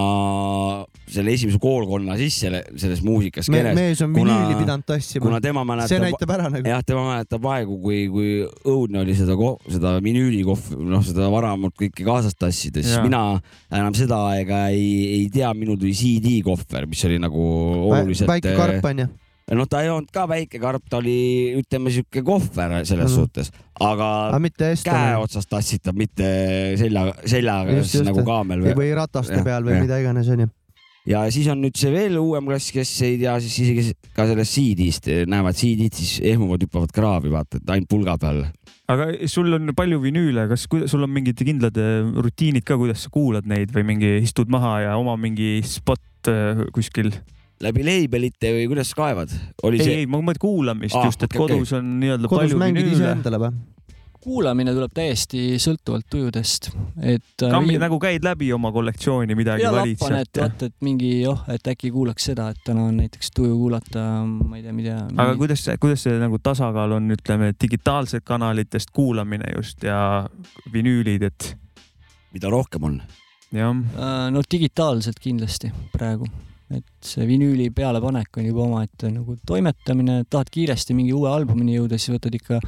[1.10, 3.62] selle esimese koolkonna sisse selles muusikas Me,.
[3.78, 5.24] mees on vinüüli pidanud tassima.
[5.26, 5.94] kuna tema mäletab.
[5.94, 6.74] see näitab ära nagu.
[6.74, 8.34] jah, tema mäletab aegu, kui, kui
[8.68, 9.38] õudne oli seda,
[9.70, 13.06] seda vinüülikohv, noh, seda varamut kõike kaasas tassida, siis ja.
[13.06, 13.24] mina
[13.70, 17.50] enam seda aega ei, ei tea, minul tuli CD-kohver, mis oli nagu
[17.90, 18.30] oluliselt.
[18.32, 19.10] väike karp onju
[19.58, 21.18] noh, ta ei olnud ka väike karp, ta oli,
[21.60, 23.50] ütleme sihuke kohver selles mm suhtes,
[23.82, 24.40] aga, aga
[24.86, 26.30] käe otsast tassitab, mitte
[26.80, 29.84] selja, seljaga just, just, nagu kaamel või, või rataste ja, peal või ja.
[29.88, 30.50] mida iganes onju
[31.10, 34.56] ja siis on nüüd see veel uuem klass, kes ei tea siis isegi ka sellest
[34.56, 38.44] CD-st, näevad CD-d, siis ehmuvad, hüppavad kraavi, vaata, et ainult pulga peal.
[38.90, 43.14] aga sul on palju vinüüle, kas sul on mingid kindlad äh, rutiinid ka, kuidas sa
[43.14, 47.14] kuulad neid või mingi istud maha ja oma mingi spot äh, kuskil?
[47.64, 49.34] Läbi leibelite või kuidas sa kaevad?
[49.34, 51.82] ei see..., ei, ma mõtlen kuulamist ah, just, et okay, kodus okay.
[51.82, 53.12] on nii-öelda palju vinüüle.
[53.12, 53.60] endale või?
[54.20, 57.24] kuulamine tuleb täiesti sõltuvalt tujudest, et.
[57.40, 57.84] Äh, Kammi viim...
[57.86, 60.28] nagu käid läbi oma kollektsiooni midagi ja sealt?
[60.28, 64.04] et vaata, et mingi joh, et äkki kuulaks seda, et täna on näiteks tuju kuulata,
[64.26, 64.98] ma ei tea, mida.
[65.08, 65.40] aga mingi...
[65.46, 70.02] kuidas, kuidas see nagu tasakaal on, ütleme, digitaalsed kanalitest kuulamine just ja
[70.74, 71.54] vinüülid, et?
[72.36, 73.02] mida rohkem on?
[73.56, 73.72] jah.
[73.72, 76.28] Äh, no digitaalselt kindlasti praegu
[76.76, 81.98] et see vinüüli pealepanek on juba omaette nagu toimetamine, tahad kiiresti mingi uue albumini jõuda,
[81.98, 82.60] siis võtad ikka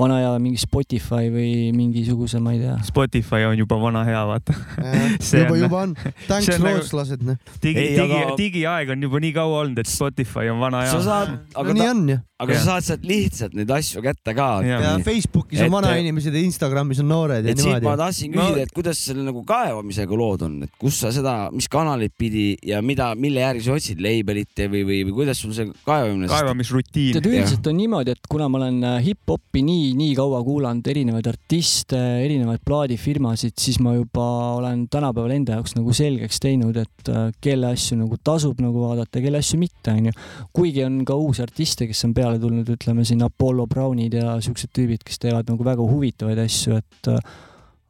[0.00, 2.76] vana hea mingi Spotify või mingisuguse, ma ei tea.
[2.88, 4.56] Spotify on juba vana hea, vaata.
[5.42, 5.94] juba, juba on.
[6.26, 7.38] Thanks rootslased nagu,.
[7.60, 8.34] digi, digi, aga...
[8.38, 10.94] digiaeg on juba nii kaua olnud, et Spotify on vana hea.
[10.94, 12.18] sa saad, aga no, nii on ju.
[12.40, 12.60] aga ja.
[12.60, 14.48] sa saad sealt lihtsalt neid asju kätte ka.
[14.64, 17.84] ja, Facebookis on vanainimesed ja Instagramis on noored ja niimoodi.
[17.84, 21.68] ma tahtsin küsida et kuidas selle nagu kaevamisega lood on, et kus sa seda, mis
[21.72, 25.68] kanalit pidi ja mida, mille järgi sa otsid, leibelite või, või, või kuidas sul see
[25.84, 26.30] kaevamine?
[26.30, 27.18] kaevamisrutiin.
[27.18, 30.86] tead, üldiselt on niimoodi, et kuna ma olen äh, hip-hopi nii nii, nii kaua kuulanud
[30.90, 34.26] erinevaid artiste, erinevaid plaadifirmasid, siis ma juba
[34.58, 39.22] olen tänapäeval enda jaoks nagu selgeks teinud, et äh, kelle asju nagu tasub nagu vaadata,
[39.22, 40.14] kelle asju mitte, onju.
[40.56, 44.72] kuigi on ka uusi artiste, kes on peale tulnud, ütleme siin Apollo Brownid ja siuksed
[44.76, 47.38] tüübid, kes teevad nagu väga huvitavaid asju, et äh,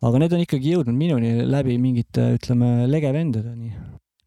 [0.06, 3.74] aga need on ikkagi jõudnud minuni läbi mingite, ütleme, legevendadeni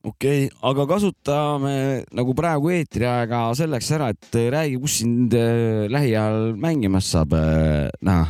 [0.04, 1.76] okei okay,, aga kasutame
[2.12, 8.28] nagu praegu eetriaega selleks ära, et räägi, kus sind äh, lähiajal mängimas saab äh, näha?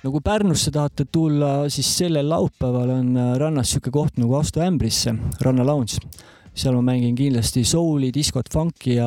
[0.00, 4.64] no kui Pärnusse tahate tulla, siis sellel laupäeval on äh, rannas sihuke koht nagu Astu
[4.64, 5.12] ämbrisse,
[5.44, 6.00] Ranna Lounge.
[6.60, 9.06] seal ma mängin kindlasti souli, diskot, funk'i ja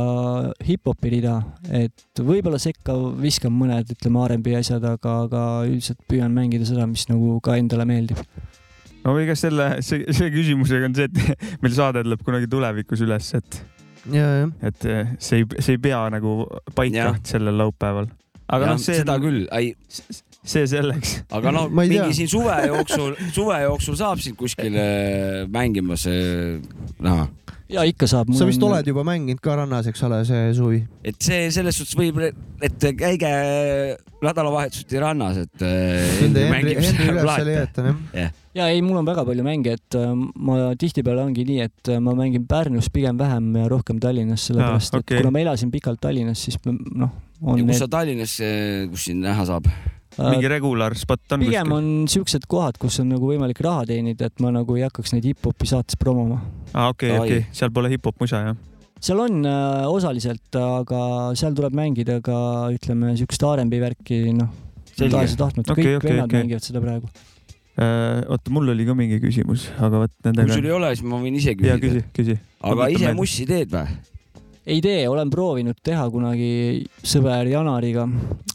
[0.64, 1.40] hip-hopi rida,
[1.74, 7.10] et võib-olla sekka viskan mõned, ütleme, R'n'B asjad, aga, aga üldiselt püüan mängida seda, mis
[7.10, 8.22] nagu ka endale meeldib
[9.04, 13.32] no ega selle, see, see küsimusega on see, et meil saade tuleb kunagi tulevikus üles,
[13.40, 13.62] et.
[14.14, 16.44] et eh, see ei, see ei pea nagu
[16.76, 18.12] paika sellel laupäeval.
[18.54, 19.02] aga noh, see.
[19.02, 19.74] seda küll, ei
[20.44, 21.22] see selleks.
[21.34, 22.10] aga no mingi tea.
[22.20, 26.60] siin suve jooksul, suve jooksul saab sind kuskil äh, mängimas äh,
[27.04, 27.28] näha.
[27.72, 28.34] ja ikka saab.
[28.36, 30.84] sa vist oled juba mänginud ka rannas, eks ole, see suvi?
[31.04, 32.20] et see selles suhtes võib,
[32.64, 33.34] et käige
[34.24, 38.02] nädalavahetuseti rannas, et Henri seal üles leiatan jah.
[38.26, 41.92] jah, ja ei, mul on väga palju mänge, et äh, ma tihtipeale ongi nii, et
[41.94, 45.72] äh, ma mängin Pärnus pigem vähem ja rohkem Tallinnas, sellepärast Aa, et kuna ma elasin
[45.74, 48.38] pikalt Tallinnas, siis noh, on ja kus need sa Tallinnas,
[48.94, 49.70] kus sind näha saab?
[50.14, 51.78] mingi regular spot on pigem kuskil?
[51.80, 55.26] on siuksed kohad, kus on nagu võimalik raha teenida, et ma nagu ei hakkaks neid
[55.32, 56.38] hip-hopi saates promoma.
[56.74, 58.60] aa, okei, okei, seal pole hip-hop musa jah?
[59.04, 61.02] seal on äh, osaliselt, aga
[61.40, 62.38] seal tuleb mängida ka
[62.76, 64.54] ütleme siukest R'n'B värki, noh,
[64.94, 65.16] Selge.
[65.18, 66.44] tahes-tahtmata, Okei, kõik okei, vennad okei.
[66.44, 67.10] mängivad seda praegu.
[67.74, 70.66] Äh, oota, mul oli ka mingi küsimus, aga vot kui nendega sul.
[70.68, 72.04] ei ole, siis ma võin ise küsida küsi,.
[72.14, 72.36] küsi.
[72.70, 73.96] aga ise mussi teed või?
[74.66, 78.06] Ei tee, olen proovinud teha kunagi sõber Janariga,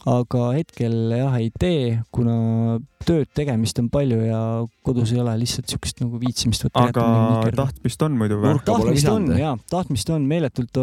[0.09, 2.79] aga hetkel jah ei tee, kuna
[3.09, 4.41] tööd tegemist on palju ja
[4.85, 6.89] kodus ei ole lihtsalt siukest nagu viitsimist võtta.
[6.91, 8.55] aga tahtmist on muidu või?
[8.57, 10.81] Pole tahtmist on ja tahtmist on meeletult.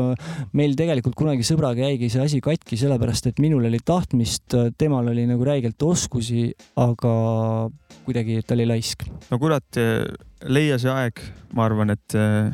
[0.58, 5.26] meil tegelikult kunagi sõbraga jäigi see asi katki, sellepärast et minul oli tahtmist, temal oli
[5.30, 6.48] nagu räigelt oskusi,
[6.82, 7.16] aga
[8.06, 9.08] kuidagi ta oli laisk.
[9.32, 9.82] no kurat,
[10.46, 11.26] leia see aeg,
[11.58, 12.54] ma arvan, et äh,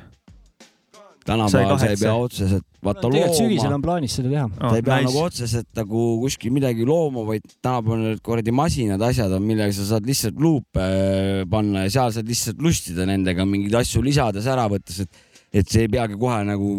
[1.26, 4.46] tänapäeval sa ei pea otseselt, vaata tegelikult sügisel looma on, plaanis seda teha.
[4.50, 5.08] oh, sa ei pea nice.
[5.10, 9.88] nagu otseselt nagu kuskil midagi looma, vaid tänapäeval need kuradi masinad, asjad on, millega sa
[9.94, 14.68] saad lihtsalt luupe äh, panna ja seal saad lihtsalt lustida nendega mingeid asju lisades ära
[14.72, 15.26] võttes, et,
[15.62, 16.76] et see ei peagi kohe nagu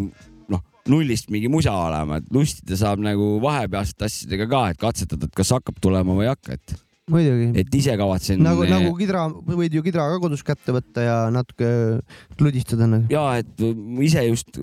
[0.51, 5.37] noh, nullist mingi musa olema, et lustida saab nagu vahepealsete asjadega ka, et katsetada, et
[5.39, 6.75] kas hakkab tulema või ei hakka, et,
[7.11, 7.49] muidugi.
[7.59, 8.43] et ise kavatsen.
[8.43, 11.67] nagu, nagu kidra, võid ju kidra ka kodus kätte võtta ja natuke
[12.39, 13.09] kludistada nagu.
[13.11, 14.61] ja et ma ise just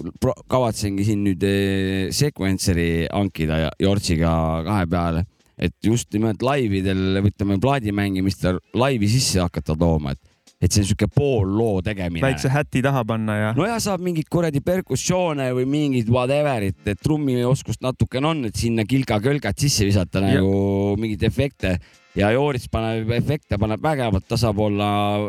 [0.51, 4.33] kavatsengi siin nüüd eh, sequencer'i hankida ja Jortsiga
[4.67, 5.27] kahe peale,
[5.61, 10.21] et just nimelt laividel, ütleme plaadimängimistel laivi sisse hakata tooma, et,
[10.61, 12.25] et see on siuke poolloo tegemine.
[12.25, 17.05] väikse häti taha panna ja no ja saab mingeid kuradi perkussioone või mingid whatever'it, et
[17.05, 21.77] trummioskust natukene on, et sinna kilka-kölkat sisse visata nagu mingeid efekte
[22.19, 24.89] ja Joorits paneb efekte, paneb vägevalt, ta saab olla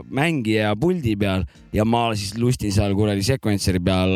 [0.09, 4.13] mängija puldi peal ja ma siis lustin seal kuradi sequencer'i peal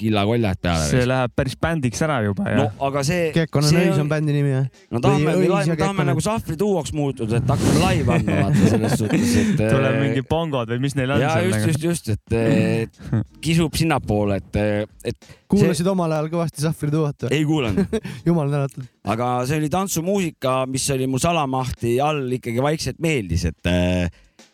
[0.00, 1.08] killakoljad see peale.
[1.10, 4.36] läheb päris bändiks ära juba ja no aga see, Kekkonen see Öis on on, bändi
[4.36, 4.70] nimi jah?
[4.94, 6.10] no tahame, Õis tahame Kekkonen.
[6.12, 9.62] nagu sahvri tuuaks muutuda, et hakkame laivi andma vaata selles suhtes, et.
[9.74, 13.04] tuleb mingi pongod või mis neil on ja seal just, just, just, et eh,
[13.44, 17.36] kisub sinnapoole, et, et kuulasid omal ajal kõvasti Sahvri tuhat või?
[17.36, 17.98] ei kuulanud,
[18.28, 18.93] jumal tänatud.
[19.04, 23.72] Aga see oli tantsumuusika, mis oli mu salamahti all ikkagi vaikselt meeldis, et,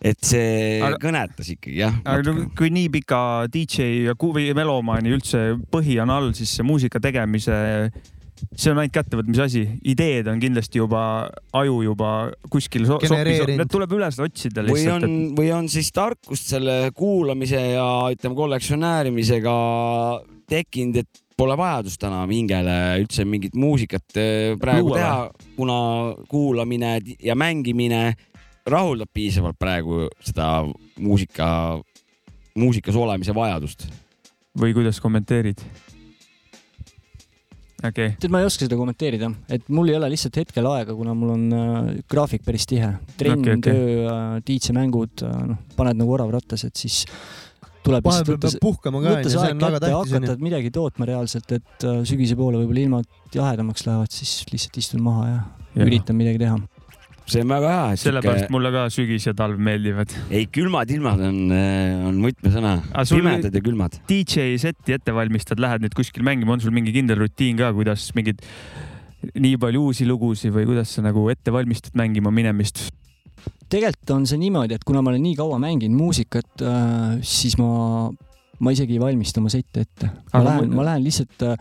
[0.03, 2.01] et see Aga- kõnetas ikkagi jah.
[2.03, 3.21] aga no kui nii pika
[3.53, 7.55] DJ ja või melomaani üldse põhi on all, siis see muusika tegemise,
[8.51, 11.05] see on ainult kättevõtmise asi, ideed on kindlasti juba
[11.61, 12.11] aju juba
[12.51, 12.99] kuskil so.
[13.07, 18.39] Need tuleb üles otsida või lihtsalt on, või on siis tarkust selle kuulamise ja ütleme
[18.43, 19.57] kollektsionäärimisega
[20.51, 25.79] tekkinud, et pole vajadust enam hingele üldse mingit muusikat eh, praegu Luua teha, kuna
[26.29, 28.03] kuulamine ja mängimine
[28.69, 30.51] rahuldab piisavalt praegu seda
[31.01, 31.49] muusika,
[32.61, 33.89] muusikas olemise vajadust.
[34.61, 35.63] või kuidas kommenteerid?
[37.81, 40.93] okei okay., tead, ma ei oska seda kommenteerida, et mul ei ole lihtsalt hetkel aega,
[40.97, 42.93] kuna mul on äh, graafik päris tihe.
[43.17, 43.73] trenn okay,, okei.
[43.73, 47.07] töö äh,, DJ-mängud äh,, noh, paned nagu orav rattas, et siis
[47.87, 51.87] tuleb vahepeal peab puhkama ka onju, see on väga tähtis hakata midagi tootma reaalselt, et
[51.87, 55.41] äh, sügise poole võib-olla ilmad jahedamaks lähevad, siis lihtsalt istun maha ja,
[55.79, 55.87] ja.
[55.87, 56.59] üritan midagi teha.
[57.31, 60.15] see on väga hea, sellepärast sihuke, mulle ka sügis ja talv meeldivad.
[60.35, 61.41] ei külmad ilmad on,
[62.11, 62.77] on võtmesõna,
[63.15, 63.99] pimedad ja külmad.
[64.11, 68.11] DJ seti ette valmistad, lähed nüüd kuskil mängima, on sul mingi kindel rutiin ka, kuidas
[68.19, 68.45] mingid
[69.37, 72.89] nii palju uusi lugusid või kuidas sa nagu ette valmistad mängima minemist?
[73.71, 78.09] Tegelikult on see niimoodi, et kuna ma olen nii kaua mänginud muusikat äh,, siis ma,
[78.61, 80.11] ma isegi ei valmista oma sette ette.
[80.11, 81.57] ma Aga lähen ma lähen lihtsalt äh,,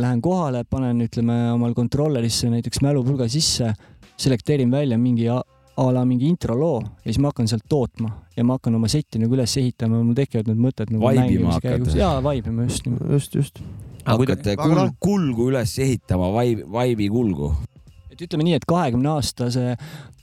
[0.00, 3.72] lähen kohale, panen, ütleme omal kontrollerisse näiteks mälupulga sisse,
[4.20, 5.38] selekteerin välja mingi a,
[5.76, 9.20] a la mingi introloo ja siis ma hakkan sealt tootma ja ma hakkan oma setti
[9.20, 11.80] nagu üles ehitama, mul tekivad need mõtted nagu Vaibima mängimise hakkad?
[11.80, 11.96] käigus.
[12.00, 13.60] jaa, vaibima just just, just.
[14.04, 17.54] hakkate Aga kul, noh- kulgu üles ehitama, vaib, vaibi kulgu.
[18.16, 19.74] Et ütleme nii, et kahekümne aastase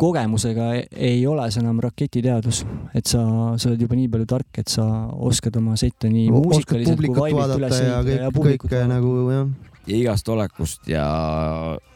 [0.01, 2.63] kogemusega e- ei ole see enam raketiteadus,
[2.97, 3.21] et sa,
[3.55, 4.87] sa oled juba nii palju tark, et sa
[5.29, 8.73] oskad oma sette nii oskad muusikaliselt kui publikut vaibilt üles ja ehitada ja kõik, publikut
[8.73, 11.05] kõike nagu jah, ja igast olekust ja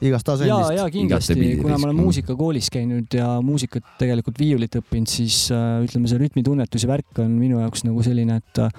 [0.03, 0.75] igast ja, asendist.
[0.77, 5.47] ja kindlasti, Igatepidi kuna ma olen risk- muusikakoolis käinud ja muusikat tegelikult viiulit õppinud, siis
[5.55, 8.71] äh, ütleme, see rütmitunnetus ja värk on minu jaoks nagu selline, et äh,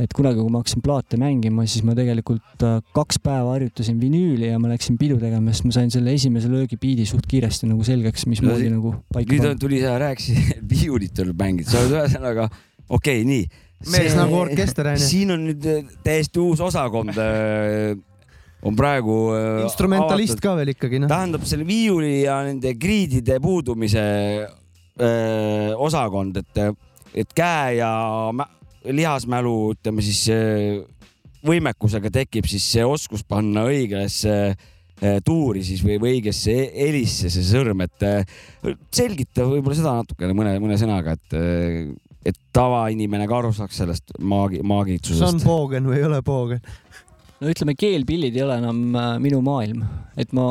[0.00, 4.50] et kunagi, kui ma hakkasin plaate mängima, siis ma tegelikult äh, kaks päeva harjutasin vinüüli
[4.50, 7.84] ja ma läksin pidu tegema, sest ma sain selle esimese löögi biidi suht kiiresti nagu
[7.86, 11.80] selgeks, mismoodi No nagu paika nüüd on- tuli, sa rääkisid, et viiulit tuleb mängida, sa
[11.80, 12.50] oled ühesõnaga,
[12.88, 13.62] okei okay,, nii.
[13.92, 15.04] Mees nagu orkester, onju.
[15.04, 17.16] siin on nüüd äh, täiesti uus osakond.
[18.66, 19.16] on praegu.
[19.62, 21.08] instrumentalist ka veel ikkagi noh.
[21.12, 24.04] tähendab selle viiuli ja nende kriidide puudumise
[24.96, 26.62] öö, osakond, et,
[27.14, 27.92] et käe ja
[28.94, 30.80] lihasmälu, ütleme siis öö,
[31.46, 37.46] võimekusega tekib siis see oskus panna õigesse öö, tuuri siis või, või õigesse helisse see
[37.46, 41.38] sõrm, et öö, selgita võib-olla seda natukene mõne, mõne sõnaga, et,
[42.26, 45.46] et tavainimene ka aru saaks sellest maagi, kas on maagitsusest.
[45.46, 46.64] poogen või ei ole poogen?
[47.40, 49.84] no ütleme, keelpillid ei ole enam äh, minu maailm,
[50.18, 50.46] et ma,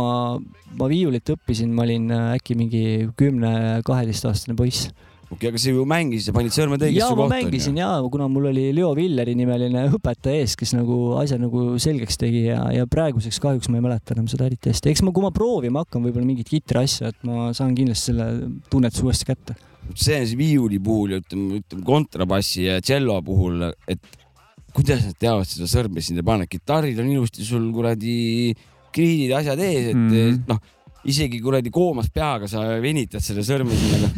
[0.79, 2.85] ma viiulit õppisin, ma olin äh, äkki mingi
[3.19, 4.91] kümne-kaheteistaastane poiss.
[5.31, 7.35] okei, aga sa ju mängisid, sa panid sõrmed ja õigesse ma kohta.
[7.35, 12.19] mängisin ja kuna mul oli Leo Villeri nimeline õpetaja ees, kes nagu asja nagu selgeks
[12.21, 14.93] tegi ja, ja praeguseks kahjuks ma ei mäleta enam seda eriti hästi.
[14.93, 18.29] eks ma, kui ma proovima hakkan võib-olla mingit kitriasja, et ma saan kindlasti selle
[18.71, 19.57] tunnetuse uuesti kätte.
[19.93, 24.21] see on siis viiuli puhul ja ütleme, ütleme kontrabassi ja tšello puhul, et
[24.75, 28.53] kuidas nad teavad seda sõrme sinna panna, kitarril on ilusti sul kuradi
[28.95, 30.09] kriidid ja asjad ees, et mm.
[30.15, 30.41] -hmm.
[30.49, 30.59] noh,
[31.11, 34.09] isegi kuradi koomas peaga sa venitad selle sõrme sinna,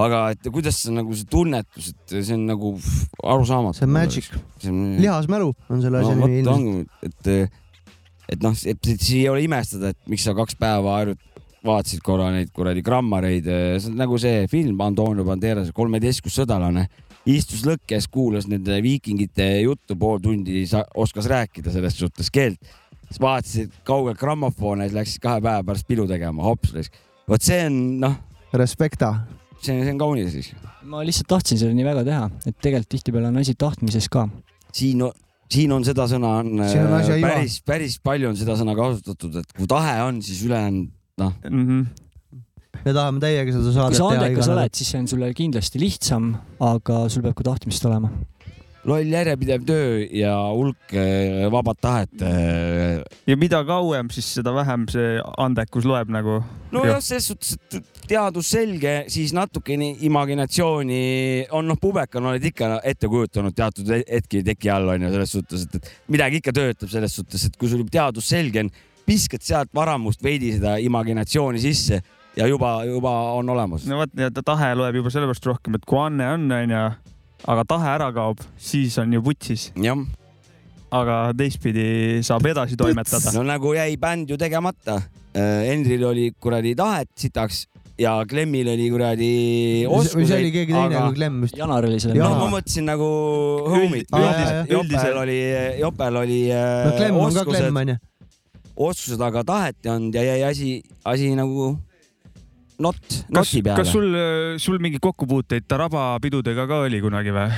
[0.00, 2.76] aga et kuidas sa nagu see tunnetus, et see on nagu
[3.22, 3.78] arusaamatu.
[3.78, 4.30] see on magic.
[4.64, 6.88] lihasmälu on selle asja no, nimi ilmselt.
[7.02, 7.52] et,
[8.32, 11.28] et noh, et siis ei ole imestada, et miks sa kaks päeva harjut-
[11.62, 13.46] vaatasid korra neid kuradi grammareid,
[13.78, 16.86] see on nagu see film Antonio Banderas, kolmeteistkümnes sõdalane,
[17.30, 20.64] istus lõkkes, kuulas nende viikingite juttu pool tundi,
[20.98, 22.58] oskas rääkida selles suhtes keelt,
[23.06, 26.74] siis vaatasid kaugelt grammofoone, siis läksid kahe päeva pärast pidu tegema, hops,
[27.30, 28.18] vot see on noh,
[28.52, 29.14] Respekta.
[29.62, 30.52] See on, see on kaunis siis.
[30.88, 34.26] ma lihtsalt tahtsin seda nii väga teha, et tegelikult tihtipeale on asi tahtmises ka.
[34.74, 35.04] siin,
[35.52, 39.56] siin on seda sõna on on äh, päris, päris palju on seda sõna kasutatud, et
[39.58, 40.90] kui tahe on, siis ülejäänud
[41.22, 41.66] noh, mm.
[41.68, 42.42] -hmm.
[42.84, 44.76] me tahame täiega seda kui saadet sa teha andekas iga oled, nädal.
[44.80, 48.12] siis see on sulle kindlasti lihtsam, aga sul peab ka tahtmist olema.
[48.88, 52.24] Loll järjepidev töö ja hulk äh, vabat tahet.
[53.26, 56.40] ja mida kauem, siis seda vähem see andekus loeb nagu.
[56.74, 61.02] nojah, selles suhtes, et teadus selge, siis natukene imaginatsiooni
[61.54, 65.68] on noh, pubekana oled ikka ette kujutanud teatud he- hetki teki all onju, selles suhtes,
[65.68, 68.72] et, midagi ikka töötab selles suhtes, et kui sul teadus selge on,
[69.06, 72.02] viskad sealt varamust veidi seda imaginatsiooni sisse
[72.36, 73.86] ja juba, juba on olemas.
[73.86, 76.84] no vot, ta tahe loeb juba sellepärast rohkem, et kui anne on, onju,
[77.48, 79.70] aga tahe ära kaob, siis on ju putsis.
[79.76, 79.98] jah,
[80.92, 83.34] aga teistpidi saab edasi toimetada.
[83.36, 85.00] no nagu jäi bänd ju tegemata.
[85.32, 87.62] Henril oli kuradi tahet sitaks
[87.96, 89.28] ja Klemmil oli kuradi
[89.86, 91.56] või see oli oskuseid, keegi teine aga kui Klemm vist.
[91.56, 92.18] Janar oli seal.
[92.20, 93.08] no ma mõtlesin nagu
[93.72, 94.12] homid.
[94.68, 95.38] Jopel oli,
[95.80, 97.96] Jopel oli äh, no oskused
[98.72, 100.70] oskused, aga tahet ei olnud ja jäi asi,
[101.04, 101.72] asi nagu
[102.82, 103.94] not, noti, peale kas.
[103.94, 104.18] sul,
[104.62, 107.48] sul mingi kokkupuuteid Taraba pidudega ka oli kunagi või?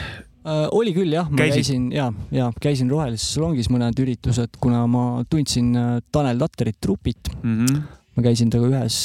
[0.45, 1.63] Äh, oli küll jah, ma Käisid?
[1.63, 7.31] käisin ja, ja käisin Rohelises salongis mõned üritused, kuna ma tundsin äh, Tanel Tatterit trupit.
[7.41, 7.79] Mm -hmm.
[8.15, 8.99] ma käisin temaga ühes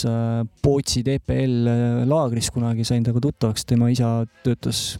[0.61, 4.99] Pootsi TPL äh, laagris kunagi, sain temaga tuttavaks, tema isa töötas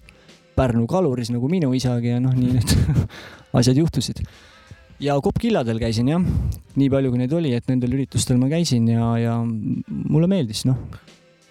[0.55, 2.71] Pärnu kaluris nagu minu isagi ja noh, nii need
[3.59, 4.23] asjad juhtusid.
[5.03, 6.23] Ja Kopp-Killadel käisin jah,
[6.79, 10.77] nii palju kui neid oli, et nendel üritustel ma käisin ja, ja mulle meeldis noh.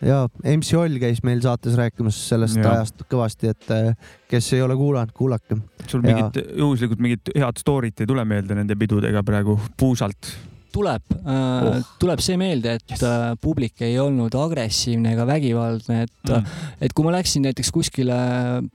[0.05, 2.75] ja MC Oll käis meil saates rääkimas sellest Jaa.
[2.79, 5.57] ajast kõvasti, et eh, kes ei ole kuulanud, kuulake.
[5.89, 10.35] sul Ja- mingit, juhuslikult mingit head story't ei tule meelde nende pidudega praegu puusalt?
[10.73, 11.79] tuleb äh, Oh.
[11.99, 13.01] tuleb see meelde, et yes.
[13.03, 16.45] äh, publik ei olnud agressiivne ega vägivaldne, et mm.,
[16.85, 18.15] et kui ma läksin näiteks kuskile,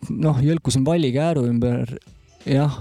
[0.09, 1.93] noh, jõlkusin Vallikääru ümber,
[2.49, 2.75] jah,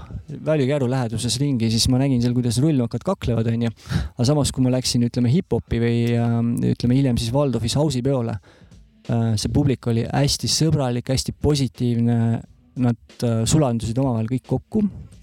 [0.45, 3.69] Vallikääru läheduses ringi, siis ma nägin seal, kuidas rullmakad kaklevad, onju.
[4.15, 6.35] aga samas, kui ma läksin, ütleme hip-hopi või äh,
[6.73, 12.19] ütleme hiljem siis Waldorfis house'i peole äh,, see publik oli hästi sõbralik, hästi positiivne.
[12.83, 14.79] Nad äh, sulandusid omavahel kõik kokku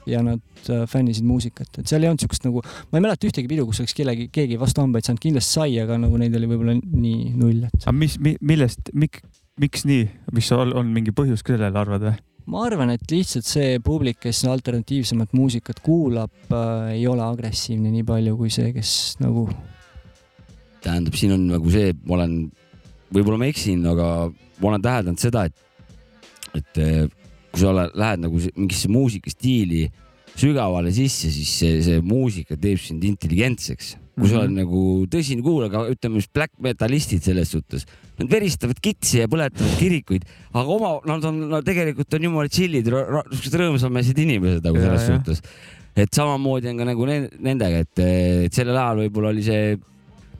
[0.06, 3.66] ja nad fännisid muusikat, et seal ei olnud siukest nagu, ma ei mäleta ühtegi pidu,
[3.66, 7.34] kus oleks kellegi, keegi vastu hambaid saanud, kindlasti sai, aga nagu neid oli võib-olla nii
[7.34, 9.22] null, et aga mis mi,, millest, miks,
[9.60, 12.16] miks nii, mis on, on mingi põhjus ka sellele, arvad või?
[12.46, 18.06] Ma arvan, et lihtsalt see publik, kes alternatiivsemat muusikat kuulab äh,, ei ole agressiivne nii
[18.08, 19.48] palju kui see, kes nagu
[20.84, 22.36] tähendab, siin on nagu see, ma olen,
[23.12, 25.88] võib-olla ma eksin, aga ma olen täheldanud seda, et,
[26.56, 27.02] et eh,
[27.50, 29.88] kui sa oled, lähed nagu mingisse muusikastiili
[30.40, 33.96] sügavale sisse, siis see, see muusika teeb sind intelligentseks.
[34.20, 34.58] kui sa oled Mhm.
[34.58, 37.86] nagu tõsine kuulaja, aga ütleme siis black metalistid selles suhtes.
[38.20, 42.90] Nad veristavad kitsi ja põletavad kirikuid, aga oma, nad on, no tegelikult on jumala chill'id,
[42.90, 45.14] siuksed rõõmsameelsed inimesed nagu selles ja.
[45.14, 45.40] suhtes.
[45.96, 48.02] et samamoodi on ka nagu ne- nendega, et,
[48.44, 49.78] et sellel ajal võib-olla oli see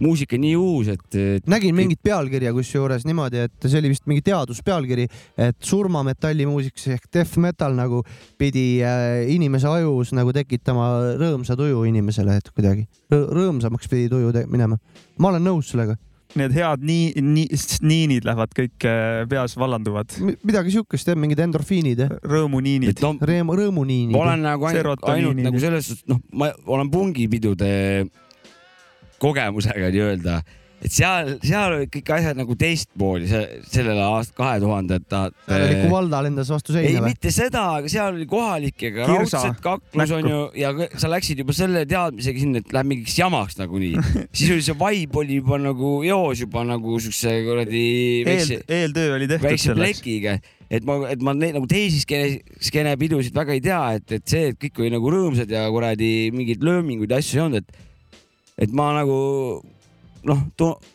[0.01, 4.25] muusika nii uus, et, et nägin mingit pealkirja kusjuures niimoodi, et see oli vist mingi
[4.25, 5.07] teaduspealkiri,
[5.41, 8.03] et surmametallimuusikas ehk death metal nagu
[8.41, 14.33] pidi äh, inimese ajus nagu tekitama rõõmsa tuju inimesele, et kuidagi rõ rõõmsamaks pidi tuju
[14.49, 14.81] minema.
[15.19, 15.99] ma olen nõus sellega,
[16.39, 20.15] Need head nii, nii, niinid lähevad kõik äh, peas vallanduvad.
[20.47, 24.15] midagi siukest jah, mingid endorfiinid jah, rõõmuniinid no rõõmu, rõõmuniinid.
[24.15, 27.73] ma olen nagu ainult, ainult nagu selles suhtes, noh, ma olen pungipidude
[29.21, 30.39] kogemusega nii-öelda,
[30.81, 35.23] et seal, seal olid kõik asjad nagu teistmoodi se- sellel aastal, kahe tuhandeta.
[35.51, 37.13] Järelikult Valda lendas vastu ei, seina või?
[37.13, 40.71] mitte seda, aga seal oli kohalikega raudselt kaklus onju ja
[41.01, 43.93] sa läksid juba selle teadmisega sinna, et läheb mingiks jamaks nagunii.
[44.37, 47.85] siis oli see vibe oli juba nagu eos juba nagu siukse kuradi
[48.23, 50.39] eel väikse,, eeltöö oli tehtud väikse plekiga,
[50.71, 54.55] et ma, et ma neid nagu teisi skeene, skeenepidusid väga ei tea, et, et see,
[54.55, 58.17] et kõik oli nagu rõõmsad ja kuradi mingeid lööminguid ja asju ei olnud, et,
[58.65, 59.21] et ma nagu
[60.29, 60.41] noh,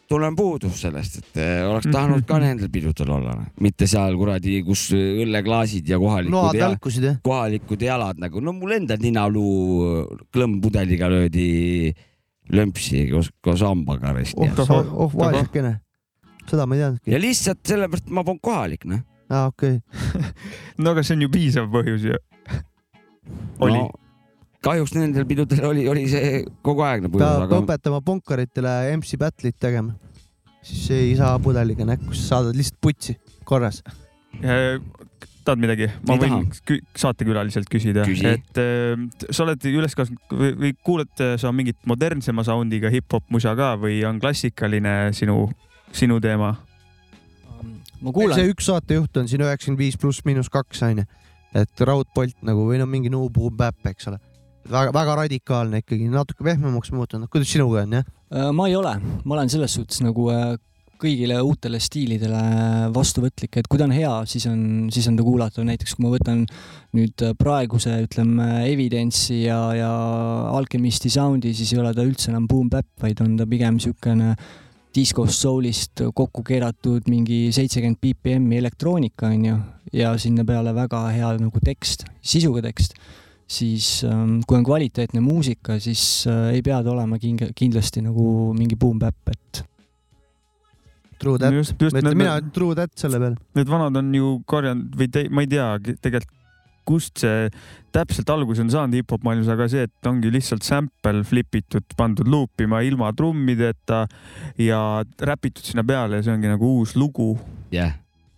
[0.09, 4.87] tunnen puudust sellest, et eh, oleks tahtnud ka nendel pidudel olla, mitte seal kuradi, kus
[4.95, 7.17] õlleklaasid ja kohalikud ja jah?
[7.25, 10.03] kohalikud jalad nagu, no mul endal ninaluu
[10.33, 11.49] klõmmpudeliga löödi
[12.53, 15.75] lömpsi koos, koos hambaga resti oh, ja, oh, oh vaesekene.
[16.45, 17.21] seda ma ei teadnudki ja.
[17.21, 19.01] lihtsalt sellepärast ma polnud kohalik, noh.
[19.31, 20.33] aa, okei okay.
[20.81, 22.19] no aga see on ju piisav põhjus ju.
[23.65, 23.89] oli no,.
[24.65, 29.57] Kahjuks nendel pidudel oli, oli see kogu aegne põhjus, peab aga õpetama punkaritele MC battle'it
[29.61, 29.95] tegema.
[30.65, 33.83] siis ei saa pudeliga näkku, sa saadad lihtsalt putsi korras.
[35.45, 35.89] tahad midagi?
[36.07, 38.31] ma Ei võin kü saatekülaliselt küsida, Küsi.
[38.33, 43.53] et äh, sa oled üles kasvanud või, või kuulad sa mingit modernsema sound'iga hip-hop musa
[43.57, 45.45] ka või on klassikaline sinu,
[45.93, 46.55] sinu teema?
[48.01, 51.05] ma kuulan see, üks saatejuht on siin üheksakümmend viis pluss miinus kaks onju,
[51.55, 54.19] et raudpolt nagu või no mingi New Boom Bap, eks ole.
[54.69, 58.07] väga, väga radikaalne ikkagi, natuke pehmemaks muutunud, kuidas sinuga on jah?
[58.33, 60.55] Äh, ma ei ole, ma olen selles suhtes nagu äh,
[61.01, 62.41] kõigile uutele stiilidele
[62.95, 64.59] vastuvõtlik, et kui ta on hea, siis on,
[64.93, 66.45] siis on ta kuulatav, näiteks kui ma võtan
[66.97, 69.91] nüüd äh, praeguse, ütleme, Evidence'i ja, ja
[70.55, 74.33] Alchemisti soundi, siis ei ole ta üldse enam boom bap, vaid on ta pigem niisugune
[74.95, 79.57] disco soul'ist kokku keeratud mingi seitsekümmend BPM-i elektroonika onju
[79.91, 82.95] ja sinna peale väga hea nagu tekst, sisuga tekst
[83.47, 88.53] siis ähm, kui on kvaliteetne muusika, siis äh, ei pea ta olema kinge- kindlasti nagu
[88.57, 89.65] mingi boom bap, et
[91.19, 91.53] True that.
[91.53, 93.37] just, just mõtlen need, mina true that selle peale.
[93.55, 95.67] need vanad on ju korjanud või te, ma ei tea
[96.03, 96.33] tegelikult,
[96.85, 97.47] kust see
[97.95, 102.27] täpselt alguse on saanud hip-hop maailmas, aga see, et ongi lihtsalt sample flip itud, pandud
[102.29, 104.03] luupima ilma trummideta
[104.61, 104.81] ja
[105.31, 107.31] räpitud sinna peale ja see ongi nagu uus lugu
[107.73, 107.95] jah yeah.,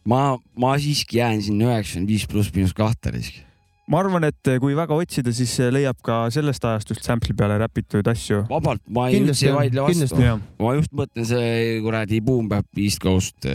[0.07, 3.43] ma, ma siiski jään sinna üheksakümmend viis pluss miinus kahte risk.
[3.87, 8.43] Ma arvan, et kui väga otsida, siis leiab ka sellest ajastust sample'i peale räpitud asju.
[8.49, 10.31] vabalt, ma ei Kindlasti üldse ei vaidle vastu
[10.63, 13.47] ma just mõtlen see kuradi Boom Bap East Coast,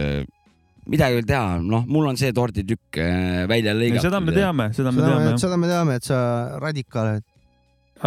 [0.91, 4.07] midagi ei ole teha, noh, mul on see torditükk äh, välja lõigatud.
[4.09, 6.19] seda me teame, seda me teame seda me teame, et sa
[6.63, 7.29] radikaal oled.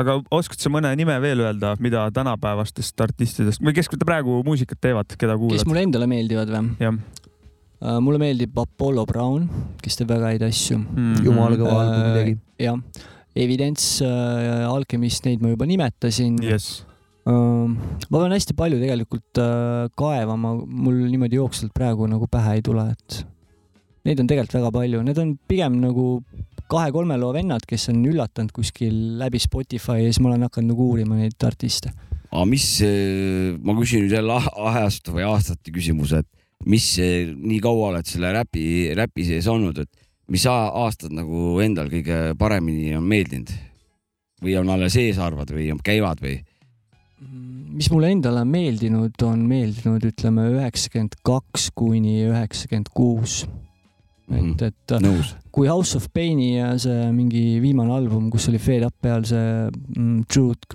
[0.02, 5.14] aga oskad sa mõne nime veel öelda, mida tänapäevastest artistidest või kes praegu muusikat teevad,
[5.16, 5.70] keda kes kuulad?
[5.70, 6.74] mulle endale meeldivad või?
[7.82, 9.46] Jah mulle meeldib Apollo Brown,
[9.84, 10.80] kes teeb väga häid asju.
[10.80, 11.22] mm.
[11.26, 12.36] jumala kõva albumi tegi.
[12.66, 12.80] jah,
[13.36, 16.56] Evidence äh,, Alchemist, neid ma juba nimetasin äh,.
[16.56, 16.84] jess.
[17.26, 22.86] ma pean hästi palju tegelikult äh, kaevama, mul niimoodi jooksvalt praegu nagu pähe ei tule,
[22.94, 23.24] et
[24.06, 26.10] neid on tegelikult väga palju, need on pigem nagu
[26.70, 30.90] kahe-kolme loo vennad, kes on üllatanud kuskil läbi Spotify ja siis ma olen hakanud nagu
[30.94, 31.92] uurima neid artiste.
[32.30, 32.70] aga mis,
[33.66, 38.66] ma küsin nüüd jälle ajast või aastate küsimuse, et mis nii kaua oled selle räpi,
[38.98, 43.54] räpi sees olnud, et mis aastad nagu endal kõige paremini on meeldinud?
[44.44, 46.36] või on alles ees arvad või käivad või?
[47.76, 53.44] mis mulle endale on meeldinud, on meeldinud, ütleme üheksakümmend kaks kuni üheksakümmend kuus.
[54.26, 54.54] Mhm.
[54.58, 55.36] et, et nõus.
[55.54, 59.70] kui House of Paini ja see mingi viimane album, kus oli Fade Up peal see
[59.70, 60.66] mm, Truth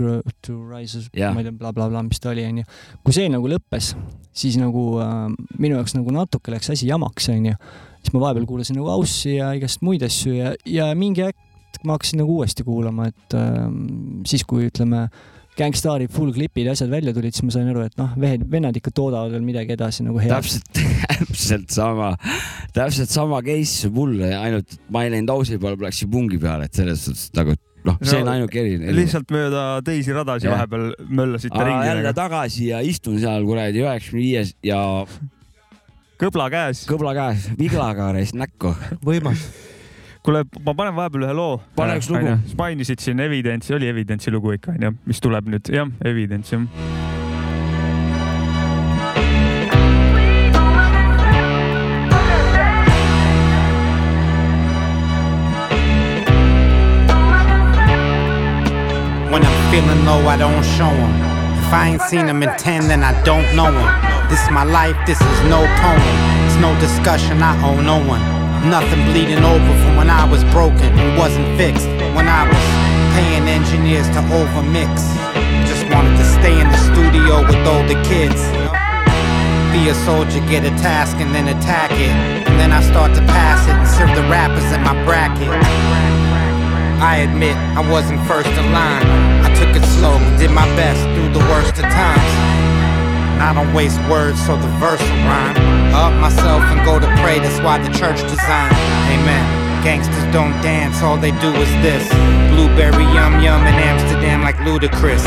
[0.47, 1.35] to Rises Jah.
[1.35, 2.65] ma ei tea bla,, blablabla, mis ta oli, onju.
[3.05, 3.93] kui see nagu lõppes,
[4.33, 5.27] siis nagu äh,
[5.59, 7.57] minu jaoks nagu natuke läks asi jamaks, onju.
[8.01, 11.47] siis ma vahepeal kuulasin nagu House'i ja igast muid asju ja, ja mingi hetk
[11.85, 13.67] ma hakkasin nagu uuesti kuulama, et äh,
[14.29, 15.09] siis, kui ütleme,
[15.59, 18.93] Gangstari full klipid ja asjad välja tulid, siis ma sain aru, et noh, vennad ikka
[18.97, 20.33] toodavad veel midagi edasi nagu head.
[20.33, 20.71] täpselt,
[21.21, 22.13] täpselt sama,
[22.75, 26.79] täpselt sama case mul, ainult ma ei läinud House'i peale, ma läksin pungi peale, et
[26.81, 27.57] selles suhtes nagu
[27.87, 28.95] noh, see on ainuke eriline.
[28.97, 30.59] lihtsalt mööda teisi radasid Jah.
[30.59, 34.81] vahepeal möllasite ringi jälle tagasi ja istun seal kuradi üheksakümne viies ja
[36.21, 36.85] kõbla käes.
[36.91, 38.75] kõbla käes, viglaga reis näkku.
[39.05, 39.47] võimas.
[40.25, 41.61] kuule, ma panen vahepeal ühe loo.
[41.79, 42.37] Pane üks lugu.
[42.61, 47.20] mainisid siin Evidence'i, oli Evidence'i lugu ikka onju, mis tuleb nüüd, jah, Evidence jah.
[59.71, 61.13] Feeling low, I don't show 'em.
[61.63, 63.91] If I ain't seen 'em in 10, then I don't know 'em.
[64.29, 66.17] This is my life, this is no poem.
[66.47, 68.23] It's no discussion, I owe no one.
[68.69, 71.89] Nothing bleeding over from when I was broken and wasn't fixed.
[72.17, 72.65] When I was
[73.15, 74.93] paying engineers to overmix.
[75.71, 78.43] Just wanted to stay in the studio with older kids.
[79.73, 82.15] Be a soldier, get a task and then attack it.
[82.49, 85.53] And then I start to pass it and serve the rappers in my bracket.
[87.13, 89.30] I admit I wasn't first in line.
[89.61, 92.33] Took it slow did my best through the worst of times.
[93.37, 95.57] I don't waste words, so the verse will rhyme.
[95.93, 98.73] Up myself and go to pray, that's why the church designed.
[99.13, 99.45] Amen.
[99.85, 102.09] Gangsters don't dance, all they do is this.
[102.57, 105.25] Blueberry yum yum in Amsterdam like ludicrous.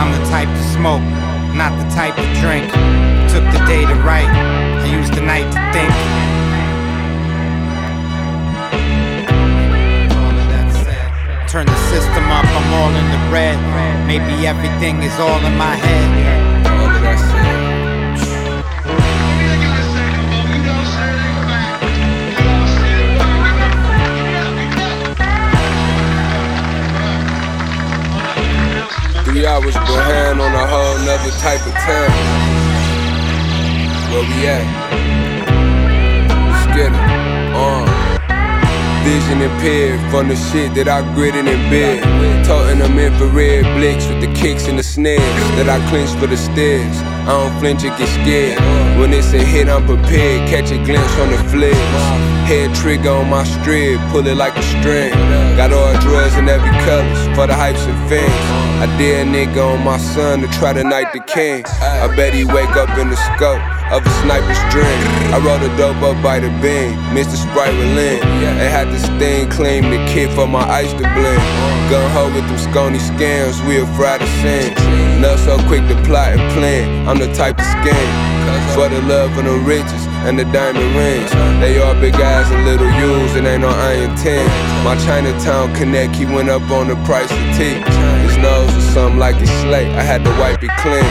[0.00, 1.04] I'm the type to smoke,
[1.52, 2.72] not the type to drink.
[3.28, 6.17] Took the day to write, I used the night to think.
[11.48, 13.56] Turn the system up, I'm all in the red.
[14.06, 16.08] Maybe everything is all in my head.
[29.24, 32.12] Three hours behind on a whole nother type of time.
[34.12, 35.17] Where we at?
[39.08, 42.04] Vision impaired from the shit that I gritted and bid.
[42.44, 45.24] Toting them infrared blicks with the kicks and the snares
[45.56, 46.96] that I clench for the stairs.
[47.24, 48.60] I don't flinch or get scared.
[49.00, 50.44] When it's a hit, I'm prepared.
[50.52, 51.88] Catch a glimpse on the flares.
[52.44, 55.16] Head trigger on my strip, pull it like a string.
[55.56, 58.44] Got all drugs in every colors for the hypes and fans.
[58.84, 61.64] I dare a nigga on my son to try to knight the king.
[61.80, 65.00] I bet he wake up in the scope of a sniper's dream.
[65.32, 67.36] I rolled a dope up by the beam, Mr.
[67.36, 68.20] Sprite Relin.
[68.58, 71.42] They had this thing claim the kid for my ice to blend.
[71.88, 74.74] Gun ho with them scony scams, we a Friday sin.
[75.20, 78.28] Not so quick to plot and plan, I'm the type to scam.
[78.74, 81.30] For the love of the riches and the diamond rings.
[81.60, 84.46] They all big eyes and little U's, and ain't no iron 10.
[84.84, 87.80] My Chinatown connect, he went up on the price of tea.
[88.24, 91.04] His nose was something like a slate, I had to wipe it clean.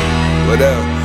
[0.48, 0.97] What else?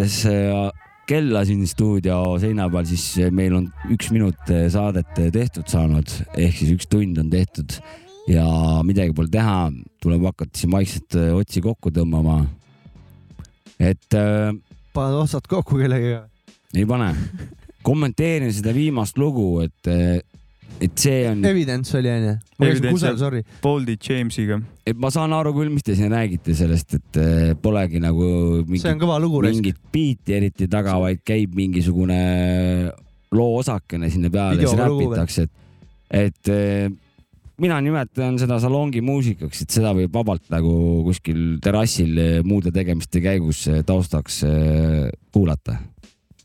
[0.00, 0.70] Vaadates äh,
[1.06, 6.56] kella siin stuudio seina peal, siis meil on üks minut äh, saadet tehtud saanud, ehk
[6.56, 7.74] siis üks tund on tehtud
[8.30, 8.46] ja
[8.86, 9.70] midagi pole teha,
[10.00, 12.44] tuleb hakata siin vaikselt äh, otsi kokku tõmbama.
[13.78, 14.54] et äh,
[14.94, 16.22] paned otsad kokku kellegagi.
[16.74, 17.12] ei pane,
[17.82, 19.92] kommenteerin seda viimast lugu, et,
[20.80, 21.44] et see on.
[21.44, 22.36] Evidence oli onju?
[22.60, 23.42] kusagil, sorry.
[23.62, 24.60] Boldy Jamesiga.
[24.86, 28.30] et ma saan aru küll, mis te siin räägite sellest, et eh, polegi nagu
[28.68, 29.04] mingit,
[29.46, 32.18] mingit biiti eriti taga, vaid käib mingisugune
[33.36, 36.88] loo osakene sinna peale, siis räpitakse, et, et eh,
[37.60, 40.72] mina nimetan seda salongi muusikaks, et seda võib vabalt nagu
[41.06, 44.42] kuskil terrassil muude tegemiste käigus eh, taustaks
[45.30, 45.78] kuulata.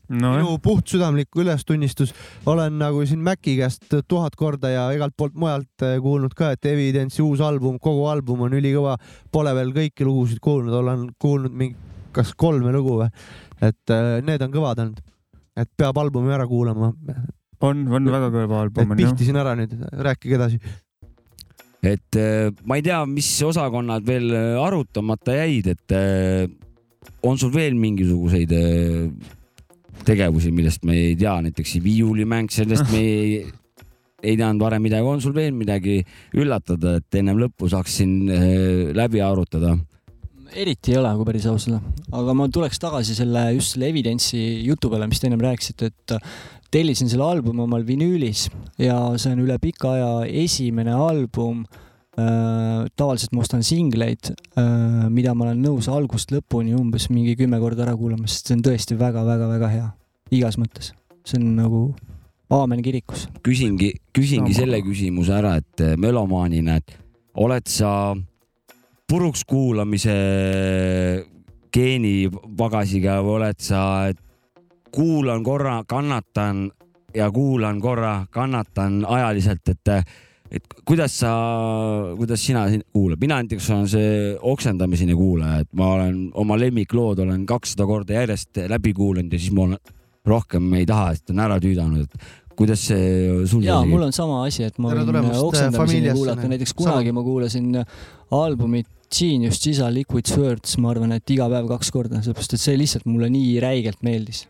[0.08, 2.12] No minu puhtsüdamlik ülestunnistus,
[2.46, 6.68] olen nagu siin Maci käest tuhat korda ja igalt poolt mujalt äh, kuulnud ka, et
[6.70, 8.96] Evidence'i uus album, kogu album on ülikõva.
[9.32, 11.76] Pole veel kõiki lugusid kuulnud, olen kuulnud mingi,
[12.16, 13.10] kas kolme lugu või,
[13.60, 15.02] et äh, need on kõvad olnud.
[15.56, 16.92] et peab albumi ära kuulama.
[17.60, 20.60] on, on väga kõva album pihtisin ära nüüd, rääkige edasi.
[21.82, 26.46] et eh, ma ei tea, mis osakonnad veel eh, arutamata jäid, et eh,
[27.22, 29.08] on sul veel mingisuguseid eh,
[30.06, 33.40] tegevusi, millest me ei tea, näiteks viiulimäng, sellest me ei,
[34.22, 35.98] ei teadnud varem midagi, on sul veel midagi
[36.38, 39.76] üllatada, et ennem lõppu saaks siin eh, läbi arutada?
[40.56, 41.80] eriti ei ole, kui päris aus olla,
[42.16, 46.14] aga ma tuleks tagasi selle just selle Evidence'i jutu peale, mis te ennem rääkisite, et
[46.72, 48.46] tellisin selle albumi omal vinüülis
[48.80, 50.12] ja see on üle pika aja
[50.44, 51.64] esimene album,
[52.16, 54.30] tavaliselt ma ostan singleid,
[55.12, 58.62] mida ma olen nõus algusest lõpuni umbes mingi kümme korda ära kuulama, sest see on
[58.64, 59.88] tõesti väga-väga-väga hea,
[60.32, 60.94] igas mõttes.
[61.26, 61.82] see on nagu
[62.50, 63.28] aamen kirikus.
[63.42, 64.60] küsingi, küsingi Sama.
[64.60, 66.96] selle küsimuse ära, et eh, melomaanina, et
[67.34, 67.90] oled sa
[69.08, 70.16] puruks kuulamise
[71.74, 74.20] geenipagasiga või oled sa, et
[74.94, 76.70] kuulan korra, kannatan
[77.14, 79.92] ja kuulan korra, kannatan ajaliselt, et
[80.60, 81.32] et kuidas sa,
[82.16, 84.16] kuidas sina siin kuulad, mina näiteks olen see
[84.54, 89.54] oksendamiseni kuulaja, et ma olen oma lemmiklood olen kakssada korda järjest läbi kuulanud ja siis
[89.56, 89.94] ma olen
[90.26, 94.42] rohkem ei taha, sest on ära tüüdanud, et kuidas see sul ja mul on sama
[94.46, 96.50] asi, et ma võin tulemast, oksendamiseni nii.
[96.54, 97.20] näiteks kunagi Sama.
[97.20, 97.80] ma kuulasin
[98.34, 102.78] albumit Genius Gisa Liquid Swords, ma arvan, et iga päev kaks korda, sellepärast et see
[102.80, 104.46] lihtsalt mulle nii räigelt meeldis.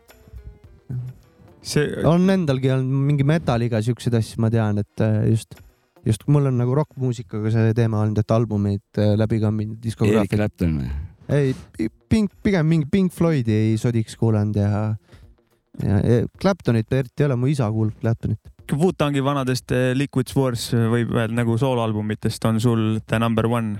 [1.61, 5.59] see, on endalgi olnud mingi metaliga siukseid asju, ma tean, et äh, just,
[6.07, 10.35] just mul on nagu rokkmuusikaga see teema olnud, et albumid äh, läbi kamminud, Erik diskograafiad.
[10.37, 10.91] Clapton või?
[11.37, 14.69] ei, Pink, pigem mingi Pink Floydi ei sodiks kuulanud ja,
[15.83, 18.39] ja, ja Claptonit eriti ei ole, mu isa kuulab Claptonit.
[18.67, 23.77] Wu-Tangi vanadest eh, Liquid Swords võib öelda nagu sooloalbumitest on sul The Number One.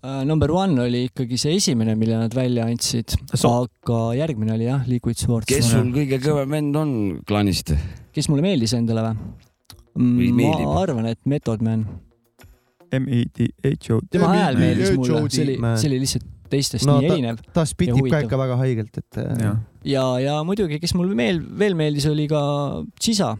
[0.00, 4.64] Uh, number one oli ikkagi see esimene, mille nad välja andsid, So- aga järgmine oli
[4.64, 5.44] jah, Liquid Swords.
[5.50, 6.94] kes sul kõige kõvem vend on
[7.28, 7.74] klanist?
[8.16, 9.49] kes mulle meeldis endale või?
[9.96, 11.86] Ma arvan, et Method Man.
[12.90, 14.00] M-E-D-H-O.
[14.10, 17.40] tema hääl meeldis mulle, see oli, see oli lihtsalt teistest No nii ta- erinev.
[17.54, 21.42] ta spitib ka ikka väga haigelt, et äh, jah, ja, ja muidugi, kes mulle meel-,
[21.58, 22.40] veel meeldis, oli ka
[22.98, 23.36] Chisa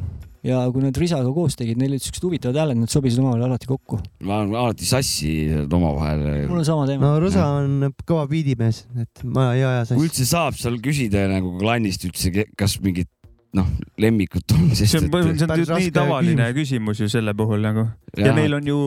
[0.47, 3.69] ja kui nad Risaga koos tegid, neil olid siuksed huvitavad hääled, nad sobisid omavahel alati
[3.69, 3.99] kokku.
[4.25, 5.33] ma olen alati sassi
[5.67, 6.23] omavahel.
[6.49, 10.05] mul on sama teema no Rõsa on kõva biidimees, et ma ei aja kui sassi.
[10.07, 13.11] üldse saab seal küsida nagu klannist üldse, kas mingit
[13.59, 13.67] noh,
[13.99, 17.87] lemmikut on, sest see on et põhimõtteliselt päris nii tavaline küsimus ju selle puhul nagu.
[18.19, 18.79] ja neil on ju,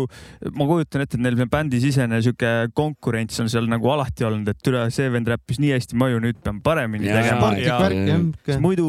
[0.55, 4.85] ma kujutan ette, et neil bändisisene sihuke konkurents on seal nagu alati olnud, et üle
[4.95, 8.23] see vend räppis nii hästi, ma ju nüüd pean paremini Jaa, tegema ja jah.
[8.47, 8.87] sest muidu,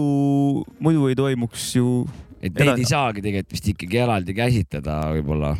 [0.78, 1.88] muidu ei toimuks ju
[2.44, 5.54] et neid ei saagi tegelikult vist ikkagi eraldi käsitleda võib-olla.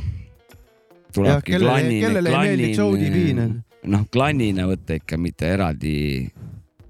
[1.27, 3.51] jah, kellele, kellele ei meeldi Joe Divine.
[3.91, 5.95] noh, klannina võtta ikka, mitte eraldi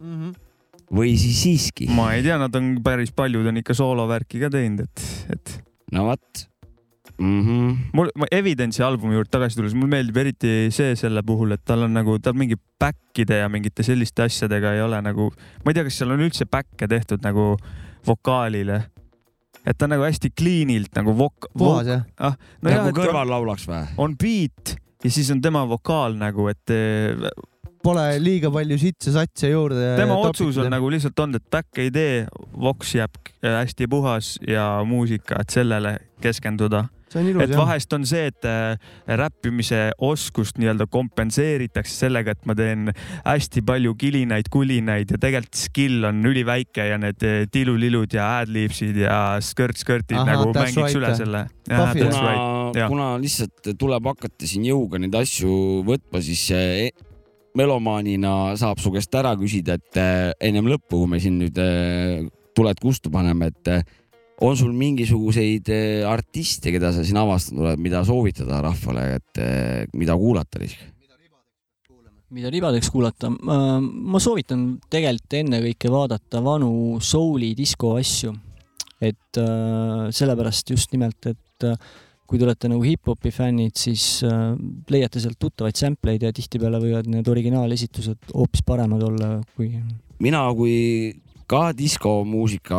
[0.04, 0.43] Mhm.
[0.92, 1.88] Või siis siiski.
[1.92, 5.06] ma ei tea, nad on päris paljud on ikka soolovärki ka teinud, et,
[5.36, 5.54] et
[5.94, 6.44] no vot
[7.18, 7.40] mm.
[7.42, 7.76] -hmm.
[7.92, 11.86] mul, ma Evidence'i albumi juurde tagasi tulles, mulle meeldib eriti see selle puhul, et tal
[11.86, 15.30] on nagu, tal mingi back'ide ja mingite selliste asjadega ei ole nagu,
[15.64, 17.54] ma ei tea, kas seal on üldse back'e tehtud nagu
[18.06, 18.82] vokaalile.
[19.64, 21.50] et ta on nagu hästi clean'ilt nagu vok-.
[21.58, 22.04] puhas jah?
[22.18, 22.36] ah,.
[22.62, 23.84] nagu nojah, et kõrval laulaks või?
[23.96, 26.70] on, beat ja siis on tema vokaal nagu, et
[27.84, 29.94] Pole liiga palju sitse satse juurde.
[29.98, 32.24] tema otsus on nagu lihtsalt olnud, et back ei tee,
[32.56, 36.86] voks jääb äh, hästi puhas ja muusika, et sellele keskenduda.
[37.20, 38.80] ilus et vahest on see, et äh,
[39.20, 42.88] räppimise oskust nii-öelda kompenseeritakse sellega, et ma teen
[43.20, 49.04] hästi palju kilinaid, kulinaid ja tegelikult skill on üliväike ja need äh, tilulilud ja ad-libsid
[49.04, 51.46] ja skõrt-skõrtid Ahah, nagu mängiks right, üle selle.
[51.68, 52.08] Puffy.
[52.08, 56.48] kuna, kuna lihtsalt tuleb hakata siin jõuga neid asju võtma, siis
[57.58, 62.24] melomaanina saab su käest ära küsida, et eh, ennem lõppu, kui me siin nüüd eh,
[62.54, 63.84] tuled kustu paneme, et eh,
[64.44, 65.70] on sul mingisuguseid
[66.10, 69.40] artiste, keda sa siin avastanud oled, mida soovitada rahvale, et
[69.94, 70.74] mida kuulata siis?
[72.34, 78.32] mida ribadeks kuulata, ma soovitan tegelikult ennekõike vaadata vanu souli disko asju.
[79.04, 81.76] et äh, sellepärast just nimelt, et äh,
[82.28, 84.54] kui te olete nagu hip-hopi fännid, siis äh,
[84.90, 89.74] leiate sealt tuttavaid sampleid ja tihtipeale võivad need originaalesitused hoopis paremad olla, kui
[90.22, 90.76] mina kui
[91.50, 92.78] ka diskomuusika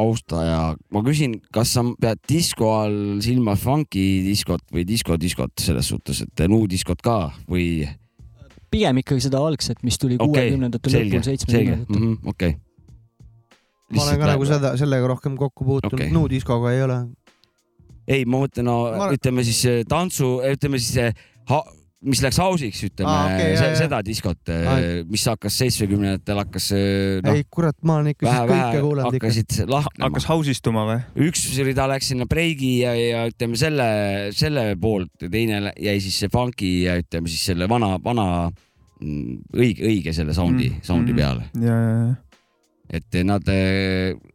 [0.00, 6.24] austaja, ma küsin, kas sa pead disko all silmas funky diskot või disko-diskot selles suhtes,
[6.26, 7.18] et nuudiskot ka
[7.50, 7.86] või?
[8.74, 12.32] pigem ikkagi seda algset, mis tuli kuuekümnendate selge, lõpul, selge, seitsmekümnendatel.
[12.32, 12.56] okei.
[13.94, 16.08] ma olen ka nagu seda, sellega rohkem kokku puutunud Okei.
[16.08, 16.98] okay., nuudiskoga ei ole.
[18.06, 21.08] ei, ma mõtlen, no Ma- ütleme siis eh, tantsu, ütleme siis see,
[22.04, 23.76] mis läks house'iks, ütleme Aa, okei, jah, jah.
[23.78, 24.50] seda diskot
[25.08, 29.30] mis hakkas seitsmekümnendatel hakkas eh, noh ei, kurat, ma olen ikka siis kõike kuulanud ikka.
[29.30, 30.10] hakkasid lahknema.
[30.10, 30.98] hakkas house istuma või?
[31.30, 33.88] üks rida läks sinna breigi ja, ja ütleme selle,
[34.36, 38.26] selle poolt ja teine jäi siis see funky ja ütleme siis selle vana, vana
[39.00, 41.48] mm, õige, õige selle soundi mm,, soundi peale.
[41.56, 42.12] ja, ja, ja
[42.94, 43.48] et nad,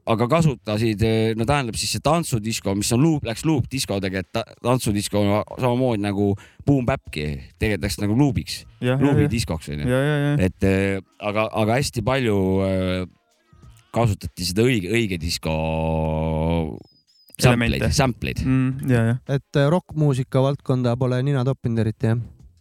[0.09, 1.03] aga kasutasid,
[1.39, 5.23] no tähendab siis see tantsudisko, mis on luup, läks luupdiskodega, et ta- tantsudisko
[5.55, 6.31] samamoodi nagu
[6.65, 7.27] Boom Bapki
[7.59, 10.01] tegelikult läks nagu luubiks, luubidiskoks onju.
[10.45, 12.37] et eh, aga, aga hästi palju
[12.67, 13.03] eh,
[13.95, 15.53] kasutati seda õige, õige disko
[17.39, 19.21] sampleid, sampleid mm,.
[19.31, 22.19] et rokkmuusika valdkonda pole nina toppinud eriti jah?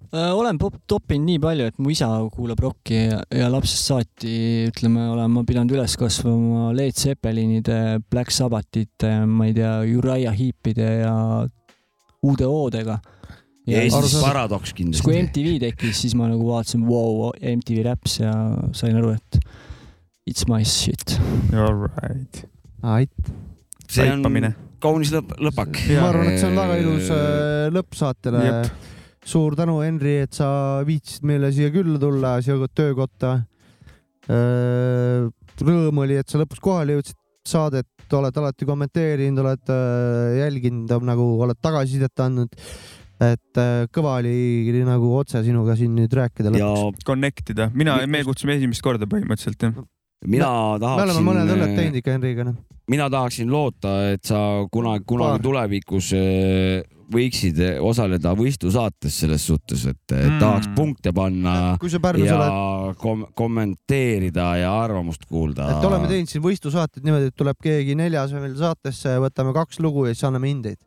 [0.08, 4.32] Äh, olen pop- toppinud nii palju, et mu isa kuulab rokki ja, ja lapsest saati,
[4.70, 10.88] ütleme, olen ma pidanud üles kasvama Led Zeppelinide, Black Sabbathite, ma ei tea, Uriah Heepide
[11.02, 11.12] ja
[12.24, 12.96] UDO-dega.
[13.68, 15.20] ja Eestis paradoks siis kui kindlasti.
[15.28, 18.32] MTV tekkis, siis ma nagu vaatasin, vau, MTV Raps ja
[18.72, 19.42] sain aru, et
[20.24, 21.18] it's my shit.
[21.52, 22.46] Alright.
[22.96, 23.32] ait.
[23.92, 24.24] see on
[24.80, 25.82] kaunis lõpp, lõpak.
[25.98, 28.94] ma arvan, et see on väga ilus äh, lõpp saatele Jep..
[29.28, 30.48] Suur tänu, Henri, et sa
[30.88, 33.34] viitsisid meile siia külla tulla, siia töökotta.
[34.28, 37.18] Rõõm oli, et sa lõpuks kohale jõudsid
[37.48, 42.56] saadet, oled alati kommenteerinud, oled äh, jälginud, nagu oled tagasisidet andnud.
[43.18, 47.04] et äh, kõva oli nagu otse sinuga siin nüüd rääkida ja lõpuks.
[47.08, 49.80] Connect ida, mina, me kutsume esimest korda põhimõtteliselt jah.
[50.24, 52.60] mina me oleme mõned õlled tahaksin, teinud ikka Henriga, noh.
[52.94, 54.40] mina tahaksin loota, et sa
[54.72, 60.40] kunagi, kunagi tulevikus äh, võiksid osaleda võistlusaates selles suhtes, et mm.
[60.42, 65.70] Tahaks punkte panna Pärnus ja oled, kom kommenteerida ja arvamust kuulda.
[65.72, 70.06] et oleme teinud siin võistlusaateid niimoodi, et tuleb keegi neljas meil saatesse, võtame kaks lugu
[70.08, 70.78] ja siis anname hindeid.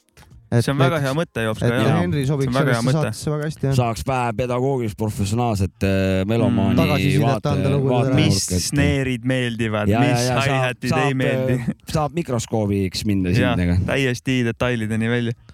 [0.52, 1.64] see on väga hea mõte, Jops.
[1.64, 1.93] et jaa.
[2.02, 3.77] Henri sobiks sellesse saatesse väga hästi, jah.
[3.80, 6.81] saaks vähe pedagoogilist professionaalset äh, melomaani Mm.
[6.84, 8.15] Tagasisidet anda lugudele.
[8.19, 11.77] mis sneerid meeldivad, mis hi-hatid ei meeldi.
[11.93, 15.51] saab mikroskoobiks minna jah sindega., täiesti detailideni välja.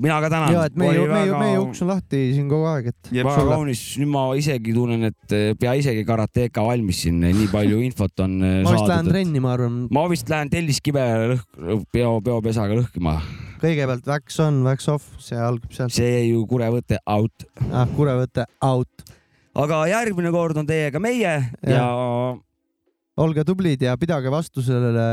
[0.00, 0.52] Mina ka tänan.
[0.52, 4.10] ja et meie, meie, meie uks on lahti siin kogu aeg, et väga kaunis, nüüd
[4.10, 8.56] ma isegi tunnen, et eh, pea isegi karateka valmis siin, nii palju infot on eh,
[8.66, 9.12] ma vist lähen saadud.
[9.14, 9.80] trenni, ma arvan.
[9.94, 11.04] ma vist lähen telliskive
[11.34, 13.16] lõhk-, peo, peopesaga lõhkima.
[13.62, 15.94] kõigepealt wax on, wax off, see algab sealt.
[15.94, 17.46] see ju kurevõte out.
[17.70, 19.06] ah, kurevõte out.
[19.54, 21.86] aga järgmine kord on teiega meie ja, ja
[23.22, 25.04] olge tublid ja pidage vastu sellele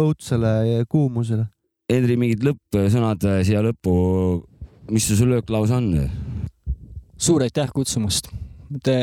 [0.00, 1.44] õudsele kuumusele.
[1.90, 3.92] Henri, mingid lõppsõnad eh, siia lõppu.
[4.92, 5.92] mis su lööklause on?
[7.22, 8.28] suur aitäh kutsumast.
[8.82, 8.96] Te,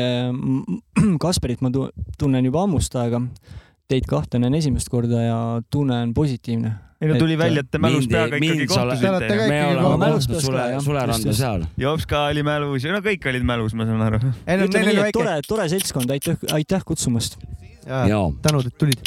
[1.24, 1.88] Kasperit ma tu-
[2.18, 3.22] tunnen juba ammust aega,
[3.88, 5.38] teid kahte näen esimest korda ja
[5.70, 6.72] tunne on positiivne.
[7.00, 9.36] ei no tuli välja, et te mälus mind- peaga ikkagi kohtusite.
[9.48, 11.64] me oleme mälus ka, sule suleranda seal.
[11.80, 14.20] Jops ka oli mälus ja no kõik olid mälus, ma saan aru.
[14.20, 17.38] ütleme nii, et tore, tore seltskond, aitäh, aitäh kutsumast.
[17.86, 19.00] jaa, tänud, et tulid.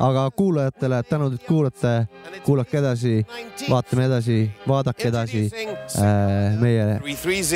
[0.00, 2.06] Aga kuulajatele tänud, et kuulate,
[2.44, 3.26] kuulake edasi,
[3.70, 6.56] vaatame edasi, vaadake edasi äh,.
[6.60, 6.86] meie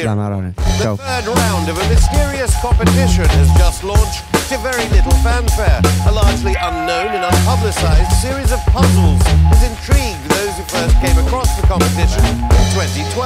[0.04, 0.96] lähme ära nüüd, tšau.
[1.00, 5.80] third round of a mysterious competition has just launched to very little fanfare.
[6.06, 11.48] A largely unknown and unpublicized series of puzzles has intrigued those who first came across
[11.56, 12.36] the competition in
[12.76, 13.24] 2012.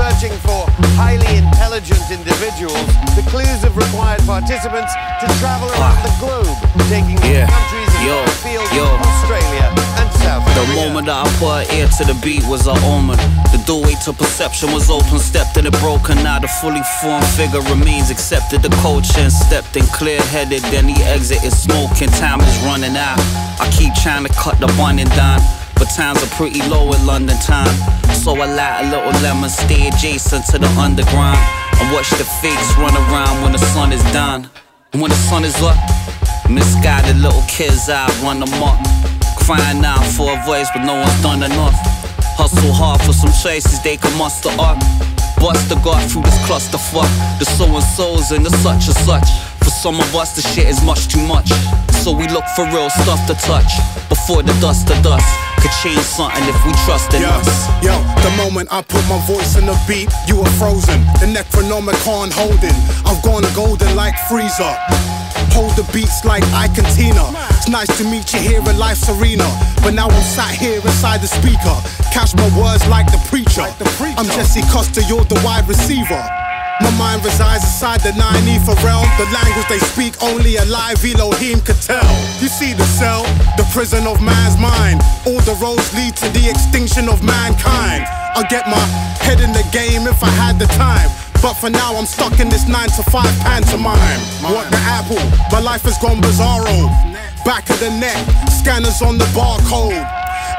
[0.00, 0.64] Searching for
[0.96, 6.48] highly intelligent individuals, the clues have required participants to travel around the globe,
[6.88, 7.44] taking Yeah.
[7.44, 8.22] countries in Yo,
[8.70, 8.86] yo.
[9.02, 9.66] Australia
[9.98, 13.18] and South The moment that I put ear to the beat was an omen.
[13.50, 16.14] The doorway to perception was open, stepped in it broken.
[16.22, 18.10] Now the fully formed figure remains.
[18.10, 20.62] Accepted the coaching, stepped in clear headed.
[20.70, 22.08] Then the exit is smoking.
[22.22, 23.18] Time is running out.
[23.58, 25.42] I keep trying to cut the bunding down.
[25.74, 27.74] But times are pretty low in London time.
[28.14, 31.38] So I light a little lemon, stay adjacent to the underground.
[31.82, 34.46] And watch the fakes run around when the sun is down.
[34.92, 35.76] And when the sun is up,
[36.48, 38.80] misguided little kids out run amok.
[39.44, 41.76] Crying out for a voice, but no one's done enough.
[42.36, 44.78] Hustle hard for some choices they can muster up.
[45.40, 47.08] Bust the gut through this clusterfuck.
[47.38, 49.28] The so and so's and the such and such.
[49.62, 51.48] For some of us, the shit is much too much.
[52.02, 53.70] So we look for real stuff to touch.
[54.08, 55.26] Before the dust to dust
[55.60, 57.66] could change something if we trust in Yo, us.
[57.82, 61.00] yo, the moment I put my voice in the beat, you were frozen.
[61.18, 62.76] The Necronomicon holding.
[63.04, 65.07] I've gone to golden like Freezer.
[65.52, 67.24] Hold the beats like Ike and Tina.
[67.56, 69.46] It's nice to meet you here in life's arena.
[69.82, 71.76] But now I'm sat here inside the speaker.
[72.12, 73.66] Catch my words like the preacher.
[74.18, 76.22] I'm Jesse Costa, you're the wide receiver.
[76.80, 79.06] My mind resides inside the 9 ether realm.
[79.18, 82.06] The language they speak only a live Elohim could tell.
[82.40, 83.24] You see the cell,
[83.56, 85.02] the prison of man's mind.
[85.26, 88.06] All the roads lead to the extinction of mankind.
[88.38, 88.78] I'll get my
[89.18, 91.10] head in the game if I had the time.
[91.40, 94.20] But for now, I'm stuck in this 9 to 5 pantomime.
[94.42, 95.22] What the apple?
[95.52, 96.90] My life has gone bizarro.
[97.44, 98.18] Back of the neck,
[98.50, 100.02] scanners on the barcode.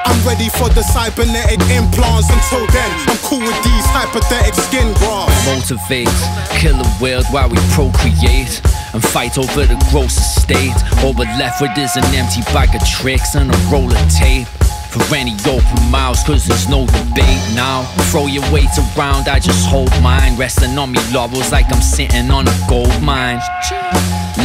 [0.06, 2.32] I'm ready for the cybernetic implants.
[2.32, 5.46] Until then, I'm cool with these hypothetic skin grafts.
[5.46, 6.10] motivate,
[6.58, 8.62] kill a world while we procreate
[8.94, 10.76] and fight over the gross estate.
[11.04, 14.48] All we're left with is an empty bag of tricks and a roll of tape.
[14.90, 17.84] For any open mouths, cause there's no debate now.
[18.10, 20.36] Throw your weight around, I just hold mine.
[20.36, 23.40] Resting on me laurels like I'm sitting on a gold mine.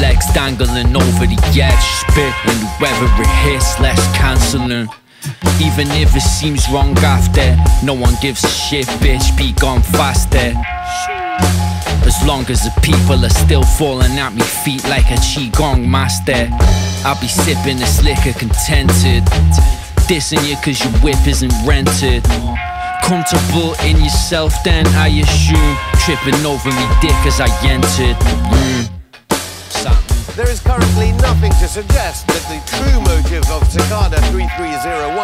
[0.02, 4.88] Legs dangling over the edge, spit, and whoever it hits, less canceling.
[5.62, 9.36] Even if it seems wrong after, no one gives a shit, bitch.
[9.38, 10.52] Be gone faster.
[12.04, 16.48] As long as the people are still falling at me feet like a qigong master,
[17.06, 19.24] I'll be sipping this liquor contented.
[20.08, 22.24] Dissing you cause your whip isn't rented.
[23.04, 25.76] Comfortable in yourself, then I assume.
[26.04, 28.52] Tripping over me dick as I entered mm.
[28.52, 28.94] room.
[30.34, 35.14] There is currently nothing to suggest that the true motive of Cicada 3301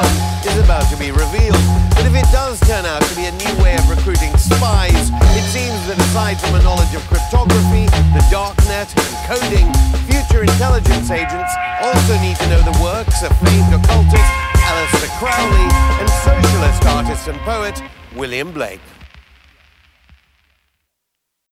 [0.46, 1.58] is about to be revealed.
[1.98, 5.44] But if it does turn out to be a new way of recruiting spies, it
[5.50, 9.68] seems that aside from a knowledge of cryptography, the darknet, and coding,
[10.06, 11.52] future intelligence agents
[11.82, 15.66] also need to know the works of famed occultist Aleister Crowley
[16.00, 17.82] and socialist artist and poet
[18.14, 18.99] William Blake.